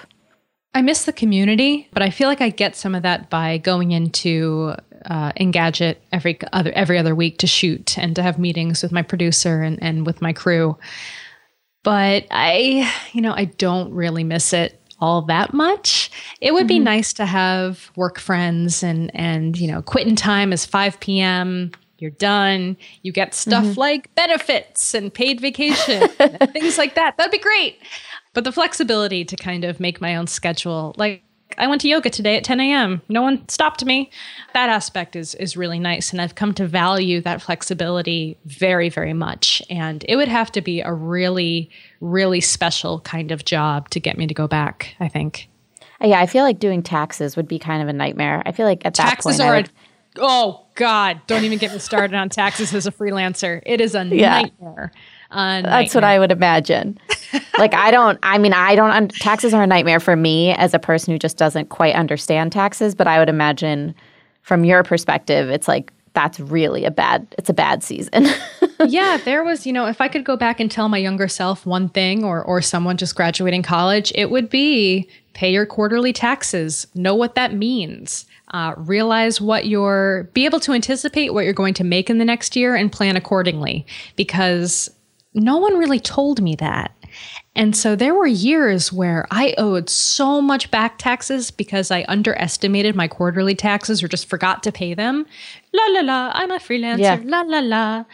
I 0.75 0.83
miss 0.83 1.05
the 1.05 1.13
community, 1.13 1.89
but 1.93 2.03
I 2.03 2.11
feel 2.11 2.27
like 2.27 2.41
I 2.41 2.49
get 2.49 2.75
some 2.75 2.97
of 2.97 3.05
that 3.05 3.31
by 3.31 3.59
going 3.59 3.93
into 3.93 4.75
uh, 5.07 5.31
Engadget 5.35 5.99
every 6.11 6.37
other 6.53 6.73
every 6.73 6.99
other 6.99 7.15
week 7.15 7.39
to 7.39 7.47
shoot 7.47 7.97
and 7.97 8.17
to 8.17 8.25
have 8.25 8.41
meetings 8.41 8.83
with 8.83 8.91
my 8.91 9.03
producer 9.03 9.63
and, 9.63 9.81
and 9.81 10.05
with 10.05 10.21
my 10.21 10.33
crew. 10.33 10.77
but 11.85 12.27
I, 12.33 12.93
you 13.13 13.21
know, 13.21 13.35
I 13.35 13.45
don't 13.45 13.93
really 13.93 14.25
miss 14.25 14.53
it 14.53 14.81
all 15.03 15.21
that 15.21 15.53
much. 15.53 16.11
It 16.41 16.55
would 16.55 16.63
mm-hmm. 16.63 16.69
be 16.69 16.79
nice 16.79 17.13
to 17.15 17.27
have 17.27 17.91
work 17.97 18.21
friends 18.21 18.85
and 18.85 19.11
and 19.15 19.59
you 19.59 19.67
know, 19.67 19.83
quitting 19.83 20.15
time 20.15 20.53
is 20.53 20.65
5 20.65 21.01
p.m. 21.01 21.73
You're 21.99 22.13
done. 22.13 22.77
You 23.03 23.13
get 23.13 23.35
stuff 23.35 23.65
mm-hmm. 23.65 23.81
like 23.81 24.15
benefits 24.15 24.95
and 24.95 25.13
paid 25.13 25.41
vacation 25.41 26.09
and 26.21 26.53
things 26.53 26.79
like 26.79 26.95
that. 26.95 27.17
That'd 27.17 27.33
be 27.33 27.39
great. 27.39 27.81
But 28.33 28.45
the 28.45 28.53
flexibility 28.53 29.25
to 29.25 29.37
kind 29.37 29.65
of 29.65 29.81
make 29.81 30.01
my 30.01 30.15
own 30.15 30.29
schedule, 30.29 30.95
like 30.97 31.25
I 31.59 31.67
went 31.67 31.81
to 31.83 31.89
yoga 31.89 32.11
today 32.11 32.37
at 32.37 32.45
10 32.45 32.61
a.m. 32.61 33.03
No 33.09 33.23
one 33.23 33.49
stopped 33.49 33.85
me. 33.85 34.11
That 34.55 34.69
aspect 34.69 35.17
is 35.17 35.35
is 35.37 35.57
really 35.57 35.79
nice, 35.79 36.13
and 36.13 36.21
I've 36.21 36.35
come 36.35 36.55
to 36.55 36.67
value 36.67 37.21
that 37.23 37.43
flexibility 37.43 38.39
very, 38.45 38.89
very 38.89 39.13
much. 39.13 39.63
And 39.71 40.05
it 40.09 40.17
would 40.17 40.29
have 40.29 40.53
to 40.53 40.61
be 40.61 40.81
a 40.81 40.93
really, 40.93 41.71
really 42.01 42.41
special 42.41 43.01
kind 43.01 43.31
of 43.31 43.45
job 43.45 43.91
to 43.91 44.01
get 44.01 44.17
me 44.19 44.27
to 44.27 44.35
go 44.35 44.47
back. 44.47 44.95
I 45.01 45.09
think. 45.09 45.49
Yeah, 46.01 46.21
I 46.21 46.27
feel 46.27 46.43
like 46.43 46.59
doing 46.59 46.83
taxes 46.83 47.37
would 47.37 47.47
be 47.47 47.59
kind 47.59 47.83
of 47.83 47.89
a 47.89 47.93
nightmare. 47.93 48.43
I 48.45 48.53
feel 48.53 48.67
like 48.67 48.85
at 48.85 48.95
taxes 48.95 49.39
that 49.39 49.53
point, 49.53 49.69
are. 49.69 50.21
oh 50.21 50.67
God! 50.75 51.21
Don't 51.27 51.45
even 51.45 51.59
get 51.59 51.73
me 51.73 51.79
started 51.79 52.15
on 52.15 52.29
taxes 52.29 52.75
as 52.75 52.87
a 52.87 52.93
freelancer. 52.93 53.63
It 53.65 53.81
is 53.81 53.95
a 53.95 54.05
yeah. 54.07 54.43
nightmare. 54.43 54.93
That's 55.33 55.95
what 55.95 56.05
I 56.05 56.19
would 56.19 56.33
imagine. 56.33 56.99
like 57.59 57.75
I 57.75 57.91
don't. 57.91 58.19
I 58.23 58.39
mean, 58.39 58.53
I 58.53 58.75
don't. 58.75 58.91
Un- 58.91 59.09
taxes 59.09 59.55
are 59.55 59.63
a 59.63 59.67
nightmare 59.67 60.01
for 60.01 60.17
me 60.17 60.53
as 60.53 60.75
a 60.75 60.79
person 60.79 61.13
who 61.13 61.19
just 61.19 61.37
doesn't 61.37 61.69
quite 61.69 61.95
understand 61.95 62.53
taxes. 62.53 62.95
But 62.95 63.07
I 63.07 63.19
would 63.19 63.29
imagine, 63.29 63.95
from 64.43 64.65
your 64.65 64.83
perspective, 64.83 65.51
it's 65.51 65.69
like 65.69 65.93
that's 66.15 66.39
really 66.39 66.85
a 66.85 66.91
bad. 66.91 67.27
It's 67.39 67.49
a 67.49 67.55
bad 67.55 67.83
season. 67.83 68.27
yeah, 68.87 69.19
there 69.25 69.43
was. 69.45 69.67
You 69.67 69.73
know, 69.73 69.87
if 69.87 70.01
I 70.01 70.09
could 70.09 70.25
go 70.25 70.37
back 70.37 70.61
and 70.61 70.71
tell 70.71 70.89
my 70.89 70.99
younger 70.99 71.29
self 71.29 71.65
one 71.65 71.89
thing, 71.89 72.25
or 72.25 72.43
or 72.43 72.61
someone 72.61 72.97
just 72.97 73.17
graduating 73.17 73.63
college, 73.63 74.13
it 74.15 74.31
would 74.31 74.51
be 74.51 75.09
pay 75.33 75.53
your 75.53 75.67
quarterly 75.67 76.13
taxes. 76.13 76.87
Know 76.95 77.15
what 77.15 77.35
that 77.35 77.55
means. 77.55 78.27
Uh, 78.53 78.75
realize 78.77 79.41
what 79.41 79.67
you're 79.67 80.29
be 80.35 80.45
able 80.45 80.61
to 80.61 80.73
anticipate 80.73 81.33
what 81.33 81.45
you're 81.45 81.55
going 81.55 81.73
to 81.73 81.85
make 81.85 82.11
in 82.11 82.19
the 82.19 82.25
next 82.25 82.55
year 82.55 82.75
and 82.75 82.93
plan 82.93 83.17
accordingly 83.17 83.87
because 84.15 84.91
no 85.35 85.59
one 85.59 85.79
really 85.79 86.01
told 86.01 86.43
me 86.43 86.57
that. 86.57 86.95
And 87.55 87.77
so 87.77 87.95
there 87.95 88.15
were 88.15 88.27
years 88.27 88.93
where 88.93 89.27
I 89.31 89.55
owed 89.59 89.91
so 89.91 90.41
much 90.41 90.71
back 90.71 90.97
taxes 90.99 91.51
because 91.51 91.91
I 91.91 92.07
underestimated 92.09 92.97
my 92.97 93.09
quarterly 93.09 93.55
taxes 93.55 94.03
or 94.03 94.09
just 94.09 94.29
forgot 94.29 94.63
to 94.63 94.73
pay 94.73 94.95
them. 94.95 95.27
La 95.75 95.83
la 95.89 96.01
la, 96.01 96.31
I'm 96.35 96.51
a 96.51 96.59
freelancer. 96.59 96.99
Yeah. 96.99 97.21
La 97.25 97.43
la 97.43 97.59
la. 97.61 98.05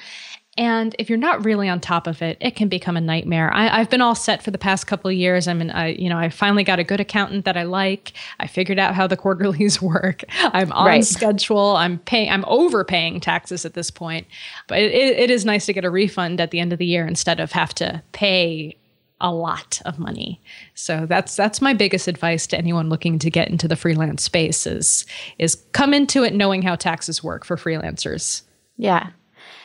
And 0.59 0.97
if 0.99 1.09
you're 1.09 1.19
not 1.19 1.45
really 1.45 1.69
on 1.69 1.79
top 1.79 2.09
of 2.09 2.21
it, 2.21 2.37
it 2.41 2.57
can 2.57 2.69
become 2.69 2.97
a 2.97 3.01
nightmare. 3.01 3.55
I, 3.55 3.79
have 3.79 3.89
been 3.89 4.01
all 4.01 4.17
set 4.17 4.43
for 4.43 4.51
the 4.51 4.59
past 4.59 4.89
couple 4.89 5.09
of 5.09 5.17
years. 5.17 5.47
I 5.47 5.55
mean, 5.55 5.71
I, 5.71 5.91
you 5.91 6.09
know, 6.09 6.19
I 6.19 6.31
finally 6.31 6.65
got 6.65 6.81
a 6.81 6.85
good 6.85 6.99
accountant 6.99 7.45
that 7.45 7.57
I 7.57 7.63
like. 7.63 8.13
I 8.41 8.49
figured 8.49 8.77
out 8.77 8.97
how 8.97 9.07
the 9.07 9.17
quarterlies 9.29 9.81
work. 9.81 10.25
I'm 10.41 10.73
on 10.73 10.87
right. 10.87 11.05
schedule. 11.05 11.77
I'm 11.77 12.01
paying. 12.01 12.29
I'm 12.31 12.45
overpaying 12.49 13.21
taxes 13.21 13.65
at 13.65 13.75
this 13.75 13.93
point, 13.93 14.27
but 14.67 14.81
it, 14.81 14.93
it 14.93 15.31
is 15.31 15.45
nice 15.45 15.65
to 15.67 15.73
get 15.73 15.85
a 15.85 15.91
refund 15.91 16.41
at 16.41 16.51
the 16.51 16.59
end 16.59 16.73
of 16.73 16.81
the 16.81 16.87
year 16.87 17.07
instead 17.07 17.39
of 17.39 17.53
have 17.53 17.73
to 17.75 18.03
pay 18.11 18.77
a 19.21 19.33
lot 19.33 19.81
of 19.85 20.01
money. 20.01 20.41
So 20.75 21.07
that's 21.07 21.37
that's 21.37 21.61
my 21.61 21.73
biggest 21.73 22.09
advice 22.09 22.49
to 22.49 22.59
anyone 22.59 22.89
looking 22.89 23.21
to 23.21 23.31
get 23.31 23.49
into 23.49 23.69
the 23.69 23.77
freelance 23.77 24.25
space 24.25 24.67
is 24.67 25.07
is 25.39 25.55
come 25.71 25.95
into 25.95 26.25
it 26.25 26.35
knowing 26.35 26.63
how 26.63 26.75
taxes 26.75 27.23
work 27.23 27.45
for 27.45 27.57
freelancers. 27.57 28.43
Yeah. 28.77 29.11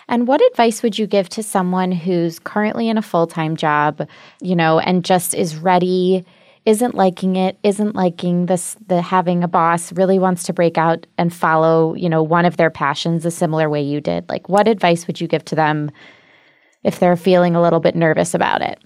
And 0.07 0.27
what 0.27 0.41
advice 0.51 0.83
would 0.83 0.99
you 0.99 1.07
give 1.07 1.29
to 1.29 1.43
someone 1.43 1.91
who's 1.91 2.39
currently 2.39 2.89
in 2.89 2.97
a 2.97 3.01
full 3.01 3.27
time 3.27 3.55
job, 3.55 4.07
you 4.41 4.55
know, 4.55 4.79
and 4.79 5.05
just 5.05 5.33
is 5.33 5.55
ready, 5.55 6.25
isn't 6.65 6.95
liking 6.95 7.35
it, 7.35 7.57
isn't 7.63 7.95
liking 7.95 8.45
this, 8.45 8.75
the 8.87 9.01
having 9.01 9.43
a 9.43 9.47
boss, 9.47 9.91
really 9.93 10.19
wants 10.19 10.43
to 10.43 10.53
break 10.53 10.77
out 10.77 11.05
and 11.17 11.33
follow, 11.33 11.93
you 11.95 12.09
know, 12.09 12.23
one 12.23 12.45
of 12.45 12.57
their 12.57 12.69
passions 12.69 13.25
a 13.25 13.31
similar 13.31 13.69
way 13.69 13.81
you 13.81 14.01
did? 14.01 14.27
Like, 14.29 14.49
what 14.49 14.67
advice 14.67 15.07
would 15.07 15.19
you 15.19 15.27
give 15.27 15.45
to 15.45 15.55
them 15.55 15.91
if 16.83 16.99
they're 16.99 17.17
feeling 17.17 17.55
a 17.55 17.61
little 17.61 17.79
bit 17.79 17.95
nervous 17.95 18.33
about 18.33 18.61
it? 18.61 18.79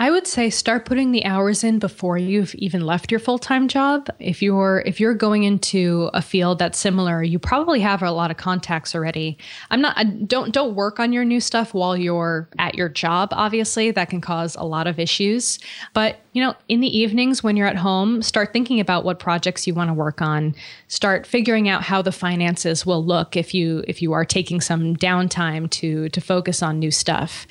I 0.00 0.12
would 0.12 0.28
say 0.28 0.48
start 0.48 0.84
putting 0.84 1.10
the 1.10 1.24
hours 1.24 1.64
in 1.64 1.80
before 1.80 2.16
you've 2.16 2.54
even 2.54 2.86
left 2.86 3.10
your 3.10 3.18
full-time 3.18 3.66
job. 3.66 4.08
If 4.20 4.40
you're 4.40 4.84
if 4.86 5.00
you're 5.00 5.12
going 5.12 5.42
into 5.42 6.08
a 6.14 6.22
field 6.22 6.60
that's 6.60 6.78
similar, 6.78 7.20
you 7.20 7.40
probably 7.40 7.80
have 7.80 8.00
a 8.00 8.12
lot 8.12 8.30
of 8.30 8.36
contacts 8.36 8.94
already. 8.94 9.36
I'm 9.72 9.80
not 9.80 9.98
I 9.98 10.04
don't 10.04 10.54
don't 10.54 10.76
work 10.76 11.00
on 11.00 11.12
your 11.12 11.24
new 11.24 11.40
stuff 11.40 11.74
while 11.74 11.96
you're 11.96 12.48
at 12.60 12.76
your 12.76 12.88
job 12.88 13.30
obviously. 13.32 13.90
That 13.90 14.08
can 14.08 14.20
cause 14.20 14.54
a 14.54 14.62
lot 14.62 14.86
of 14.86 15.00
issues. 15.00 15.58
But, 15.94 16.20
you 16.32 16.44
know, 16.44 16.54
in 16.68 16.78
the 16.78 16.96
evenings 16.96 17.42
when 17.42 17.56
you're 17.56 17.66
at 17.66 17.74
home, 17.74 18.22
start 18.22 18.52
thinking 18.52 18.78
about 18.78 19.02
what 19.02 19.18
projects 19.18 19.66
you 19.66 19.74
want 19.74 19.90
to 19.90 19.94
work 19.94 20.22
on. 20.22 20.54
Start 20.86 21.26
figuring 21.26 21.68
out 21.68 21.82
how 21.82 22.02
the 22.02 22.12
finances 22.12 22.86
will 22.86 23.04
look 23.04 23.36
if 23.36 23.52
you 23.52 23.82
if 23.88 24.00
you 24.00 24.12
are 24.12 24.24
taking 24.24 24.60
some 24.60 24.94
downtime 24.94 25.68
to 25.70 26.08
to 26.10 26.20
focus 26.20 26.62
on 26.62 26.78
new 26.78 26.92
stuff. 26.92 27.48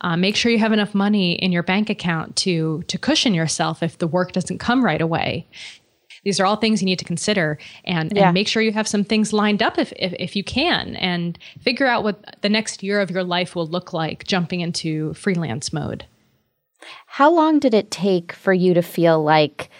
Uh, 0.00 0.16
make 0.16 0.36
sure 0.36 0.52
you 0.52 0.58
have 0.58 0.72
enough 0.72 0.94
money 0.94 1.32
in 1.32 1.50
your 1.50 1.62
bank 1.62 1.90
account 1.90 2.36
to 2.36 2.82
to 2.88 2.98
cushion 2.98 3.34
yourself 3.34 3.82
if 3.82 3.98
the 3.98 4.06
work 4.06 4.32
doesn't 4.32 4.58
come 4.58 4.84
right 4.84 5.00
away. 5.00 5.46
These 6.24 6.40
are 6.40 6.46
all 6.46 6.56
things 6.56 6.82
you 6.82 6.86
need 6.86 6.98
to 6.98 7.04
consider, 7.04 7.58
and, 7.84 8.12
yeah. 8.14 8.26
and 8.26 8.34
make 8.34 8.48
sure 8.48 8.60
you 8.60 8.72
have 8.72 8.88
some 8.88 9.04
things 9.04 9.32
lined 9.32 9.62
up 9.62 9.78
if, 9.78 9.92
if 9.96 10.12
if 10.18 10.36
you 10.36 10.44
can, 10.44 10.96
and 10.96 11.38
figure 11.60 11.86
out 11.86 12.04
what 12.04 12.36
the 12.42 12.48
next 12.48 12.82
year 12.82 13.00
of 13.00 13.10
your 13.10 13.24
life 13.24 13.54
will 13.54 13.66
look 13.66 13.92
like 13.92 14.24
jumping 14.24 14.60
into 14.60 15.14
freelance 15.14 15.72
mode. 15.72 16.04
How 17.06 17.32
long 17.32 17.58
did 17.58 17.74
it 17.74 17.90
take 17.90 18.32
for 18.32 18.52
you 18.52 18.74
to 18.74 18.82
feel 18.82 19.22
like 19.22 19.70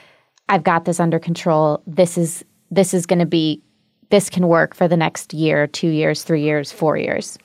I've 0.48 0.64
got 0.64 0.84
this 0.84 1.00
under 1.00 1.18
control? 1.18 1.82
This 1.86 2.18
is 2.18 2.44
this 2.70 2.94
is 2.94 3.06
going 3.06 3.20
to 3.20 3.26
be 3.26 3.62
this 4.10 4.30
can 4.30 4.48
work 4.48 4.74
for 4.74 4.88
the 4.88 4.96
next 4.96 5.34
year, 5.34 5.66
two 5.66 5.88
years, 5.88 6.22
three 6.22 6.42
years, 6.42 6.72
four 6.72 6.96
years. 6.96 7.38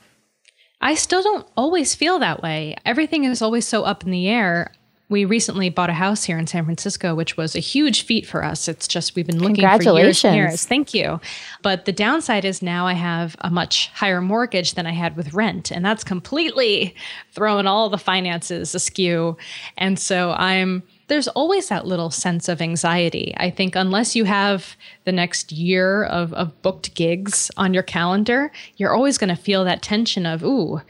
I 0.83 0.95
still 0.95 1.23
don't 1.23 1.47
always 1.55 1.95
feel 1.95 2.19
that 2.19 2.43
way. 2.43 2.75
Everything 2.85 3.23
is 3.23 3.41
always 3.41 3.65
so 3.65 3.83
up 3.83 4.03
in 4.03 4.11
the 4.11 4.27
air. 4.27 4.73
We 5.07 5.23
recently 5.23 5.69
bought 5.69 5.89
a 5.89 5.93
house 5.93 6.25
here 6.25 6.37
in 6.37 6.45
San 6.45 6.65
Francisco, 6.65 7.15
which 7.15 7.37
was 7.37 7.55
a 7.55 7.59
huge 7.59 8.03
feat 8.03 8.25
for 8.25 8.43
us. 8.43 8.67
It's 8.67 8.85
just 8.85 9.15
we've 9.15 9.25
been 9.25 9.39
looking 9.39 9.65
for 9.65 9.97
years 9.97 10.25
and 10.25 10.35
years. 10.35 10.65
Thank 10.65 10.93
you. 10.93 11.21
But 11.61 11.85
the 11.85 11.93
downside 11.93 12.43
is 12.43 12.61
now 12.61 12.85
I 12.85 12.93
have 12.93 13.37
a 13.39 13.49
much 13.49 13.89
higher 13.93 14.19
mortgage 14.19 14.73
than 14.73 14.85
I 14.85 14.91
had 14.91 15.15
with 15.15 15.33
rent, 15.33 15.71
and 15.71 15.85
that's 15.85 16.03
completely 16.03 16.95
throwing 17.31 17.65
all 17.65 17.89
the 17.89 17.97
finances 17.97 18.75
askew. 18.75 19.37
And 19.77 19.97
so 19.97 20.31
I'm 20.31 20.83
there's 21.13 21.27
always 21.27 21.67
that 21.69 21.85
little 21.85 22.09
sense 22.09 22.49
of 22.49 22.59
anxiety. 22.59 23.35
I 23.37 23.51
think 23.51 23.75
unless 23.75 24.15
you 24.15 24.23
have 24.23 24.75
the 25.03 25.11
next 25.11 25.51
year 25.51 26.05
of, 26.05 26.33
of 26.33 26.59
booked 26.63 26.95
gigs 26.95 27.51
on 27.55 27.71
your 27.71 27.83
calendar, 27.83 28.51
you're 28.77 28.95
always 28.95 29.19
going 29.19 29.29
to 29.29 29.35
feel 29.35 29.63
that 29.63 29.83
tension 29.83 30.25
of, 30.25 30.43
ooh, 30.43 30.81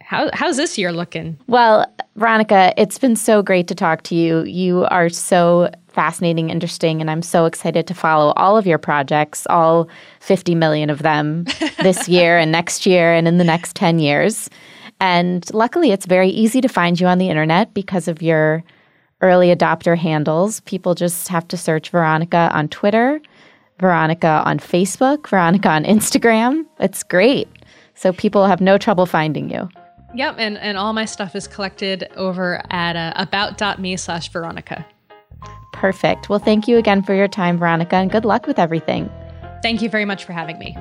how, 0.00 0.30
how's 0.34 0.56
this 0.56 0.78
year 0.78 0.92
looking? 0.92 1.36
Well, 1.48 1.92
Veronica, 2.14 2.72
it's 2.76 2.96
been 2.96 3.16
so 3.16 3.42
great 3.42 3.66
to 3.66 3.74
talk 3.74 4.02
to 4.02 4.14
you. 4.14 4.44
You 4.44 4.84
are 4.84 5.08
so 5.08 5.72
fascinating, 5.88 6.48
interesting, 6.48 7.00
and 7.00 7.10
I'm 7.10 7.22
so 7.22 7.44
excited 7.44 7.88
to 7.88 7.94
follow 7.94 8.34
all 8.34 8.56
of 8.56 8.68
your 8.68 8.78
projects, 8.78 9.48
all 9.50 9.88
50 10.20 10.54
million 10.54 10.90
of 10.90 11.02
them 11.02 11.44
this 11.82 12.08
year 12.08 12.38
and 12.38 12.52
next 12.52 12.86
year 12.86 13.12
and 13.12 13.26
in 13.26 13.38
the 13.38 13.44
next 13.44 13.74
10 13.74 13.98
years. 13.98 14.48
And 15.00 15.52
luckily, 15.52 15.90
it's 15.90 16.06
very 16.06 16.28
easy 16.28 16.60
to 16.60 16.68
find 16.68 17.00
you 17.00 17.08
on 17.08 17.18
the 17.18 17.28
internet 17.28 17.74
because 17.74 18.06
of 18.06 18.22
your 18.22 18.62
early 19.20 19.54
adopter 19.54 19.96
handles. 19.96 20.60
People 20.60 20.94
just 20.94 21.28
have 21.28 21.46
to 21.48 21.56
search 21.56 21.90
Veronica 21.90 22.50
on 22.52 22.68
Twitter, 22.68 23.20
Veronica 23.78 24.42
on 24.44 24.58
Facebook, 24.58 25.28
Veronica 25.28 25.68
on 25.68 25.84
Instagram. 25.84 26.64
It's 26.80 27.02
great. 27.02 27.48
So 27.94 28.12
people 28.12 28.46
have 28.46 28.60
no 28.60 28.78
trouble 28.78 29.06
finding 29.06 29.50
you. 29.50 29.68
Yep, 30.14 30.36
and, 30.38 30.58
and 30.58 30.78
all 30.78 30.92
my 30.92 31.04
stuff 31.04 31.34
is 31.34 31.46
collected 31.46 32.08
over 32.16 32.62
at 32.70 32.96
uh, 32.96 33.12
about.me 33.16 33.96
slash 33.96 34.30
Veronica. 34.30 34.86
Perfect. 35.72 36.30
Well, 36.30 36.38
thank 36.38 36.68
you 36.68 36.78
again 36.78 37.02
for 37.02 37.14
your 37.14 37.28
time, 37.28 37.58
Veronica, 37.58 37.96
and 37.96 38.10
good 38.10 38.24
luck 38.24 38.46
with 38.46 38.58
everything. 38.58 39.10
Thank 39.62 39.82
you 39.82 39.90
very 39.90 40.06
much 40.06 40.24
for 40.24 40.32
having 40.32 40.58
me. 40.58 40.76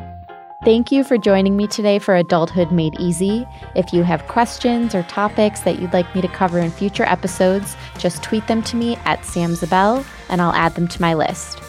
Thank 0.66 0.92
you 0.92 1.04
for 1.04 1.20
joining 1.20 1.56
me 1.56 1.68
today 1.68 2.00
for 2.00 2.16
Adulthood 2.16 2.72
Made 2.72 3.00
Easy. 3.00 3.46
If 3.76 3.94
you 3.94 4.02
have 4.02 4.28
questions 4.28 4.96
or 4.96 5.04
topics 5.04 5.60
that 5.60 5.78
you'd 5.78 5.94
like 5.94 6.16
me 6.16 6.24
to 6.24 6.28
cover 6.28 6.58
in 6.58 6.72
future 6.72 7.04
episodes, 7.04 7.78
just 8.00 8.24
tweet 8.24 8.48
them 8.48 8.64
to 8.64 8.76
me 8.76 8.96
at 9.06 9.24
Sam 9.24 9.54
Zabel 9.54 10.04
and 10.28 10.42
I'll 10.42 10.54
add 10.54 10.74
them 10.74 10.88
to 10.88 11.00
my 11.00 11.14
list. 11.14 11.62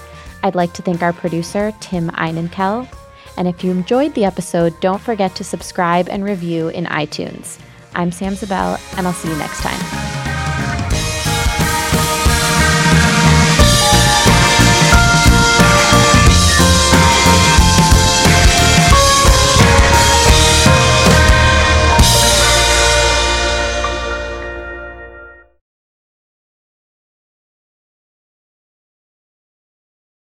I'd 0.43 0.55
like 0.55 0.73
to 0.73 0.81
thank 0.81 1.03
our 1.03 1.13
producer, 1.13 1.75
Tim 1.81 2.09
Einenkel. 2.13 2.89
And 3.37 3.47
if 3.47 3.63
you 3.63 3.71
enjoyed 3.71 4.15
the 4.15 4.25
episode, 4.25 4.81
don't 4.81 5.03
forget 5.03 5.35
to 5.37 5.45
subscribe 5.45 6.09
and 6.09 6.25
review 6.25 6.69
in 6.69 6.87
iTunes. 6.87 7.61
I'm 7.95 8.11
Sam 8.11 8.35
Zabel, 8.35 8.79
and 8.97 9.07
I'll 9.07 9.13
see 9.13 9.29
you 9.29 9.37
next 9.37 9.61
time. 9.61 10.16